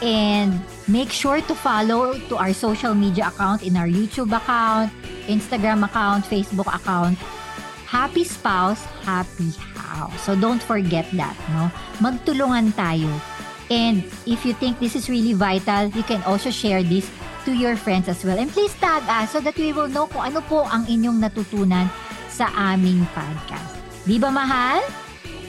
and 0.01 0.57
make 0.89 1.11
sure 1.11 1.41
to 1.41 1.55
follow 1.55 2.19
to 2.29 2.35
our 2.37 2.53
social 2.53 2.95
media 2.95 3.29
account 3.29 3.63
in 3.63 3.77
our 3.77 3.87
YouTube 3.87 4.35
account, 4.35 4.91
Instagram 5.27 5.85
account, 5.85 6.25
Facebook 6.25 6.69
account. 6.73 7.19
Happy 7.87 8.25
spouse, 8.25 8.81
happy 9.05 9.53
house. 9.77 10.17
So 10.25 10.35
don't 10.35 10.63
forget 10.63 11.05
that, 11.13 11.37
no? 11.53 11.69
Magtulungan 12.01 12.73
tayo. 12.73 13.13
And 13.69 14.05
if 14.27 14.45
you 14.45 14.53
think 14.57 14.81
this 14.81 14.97
is 14.97 15.09
really 15.09 15.33
vital, 15.33 15.93
you 15.93 16.03
can 16.03 16.25
also 16.25 16.51
share 16.51 16.83
this 16.83 17.09
to 17.45 17.53
your 17.53 17.77
friends 17.77 18.09
as 18.09 18.25
well. 18.25 18.39
And 18.39 18.51
please 18.51 18.73
tag 18.81 19.05
us 19.09 19.33
so 19.33 19.41
that 19.41 19.57
we 19.57 19.73
will 19.73 19.89
know 19.89 20.07
kung 20.09 20.33
ano 20.33 20.41
po 20.45 20.65
ang 20.65 20.89
inyong 20.89 21.21
natutunan 21.21 21.89
sa 22.33 22.49
aming 22.57 23.05
podcast. 23.13 23.77
Di 24.09 24.17
ba, 24.17 24.33
mahal? 24.33 24.81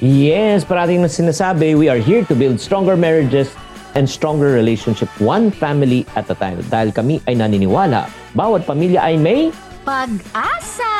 Yes, 0.03 0.67
parating 0.67 0.99
na 0.99 1.07
sinasabi, 1.07 1.79
we 1.79 1.87
are 1.87 2.01
here 2.01 2.27
to 2.27 2.35
build 2.35 2.59
stronger 2.59 2.99
marriages 2.99 3.55
and 3.95 4.09
stronger 4.09 4.51
relationship 4.51 5.09
one 5.21 5.49
family 5.49 6.05
at 6.15 6.29
a 6.29 6.35
time. 6.35 6.61
Dahil 6.67 6.93
kami 6.93 7.21
ay 7.29 7.37
naniniwala, 7.37 8.09
bawat 8.33 8.65
pamilya 8.65 9.01
ay 9.01 9.15
may 9.17 9.53
pag-asa! 9.83 10.93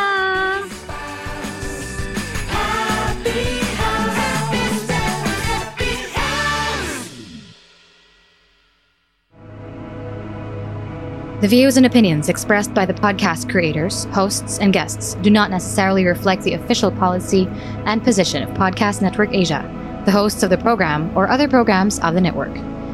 The 11.43 11.49
views 11.49 11.75
and 11.75 11.85
opinions 11.85 12.29
expressed 12.29 12.73
by 12.73 12.85
the 12.85 12.93
podcast 12.93 13.51
creators, 13.51 14.05
hosts, 14.15 14.59
and 14.59 14.71
guests 14.71 15.15
do 15.15 15.29
not 15.29 15.51
necessarily 15.51 16.05
reflect 16.05 16.43
the 16.43 16.53
official 16.53 16.89
policy 16.89 17.49
and 17.83 18.01
position 18.01 18.43
of 18.43 18.55
Podcast 18.55 19.01
Network 19.01 19.33
Asia, 19.33 19.59
the 20.05 20.11
hosts 20.11 20.43
of 20.43 20.51
the 20.51 20.57
program, 20.57 21.11
or 21.17 21.27
other 21.27 21.49
programs 21.49 21.99
of 21.99 22.13
the 22.13 22.21
network. 22.21 22.55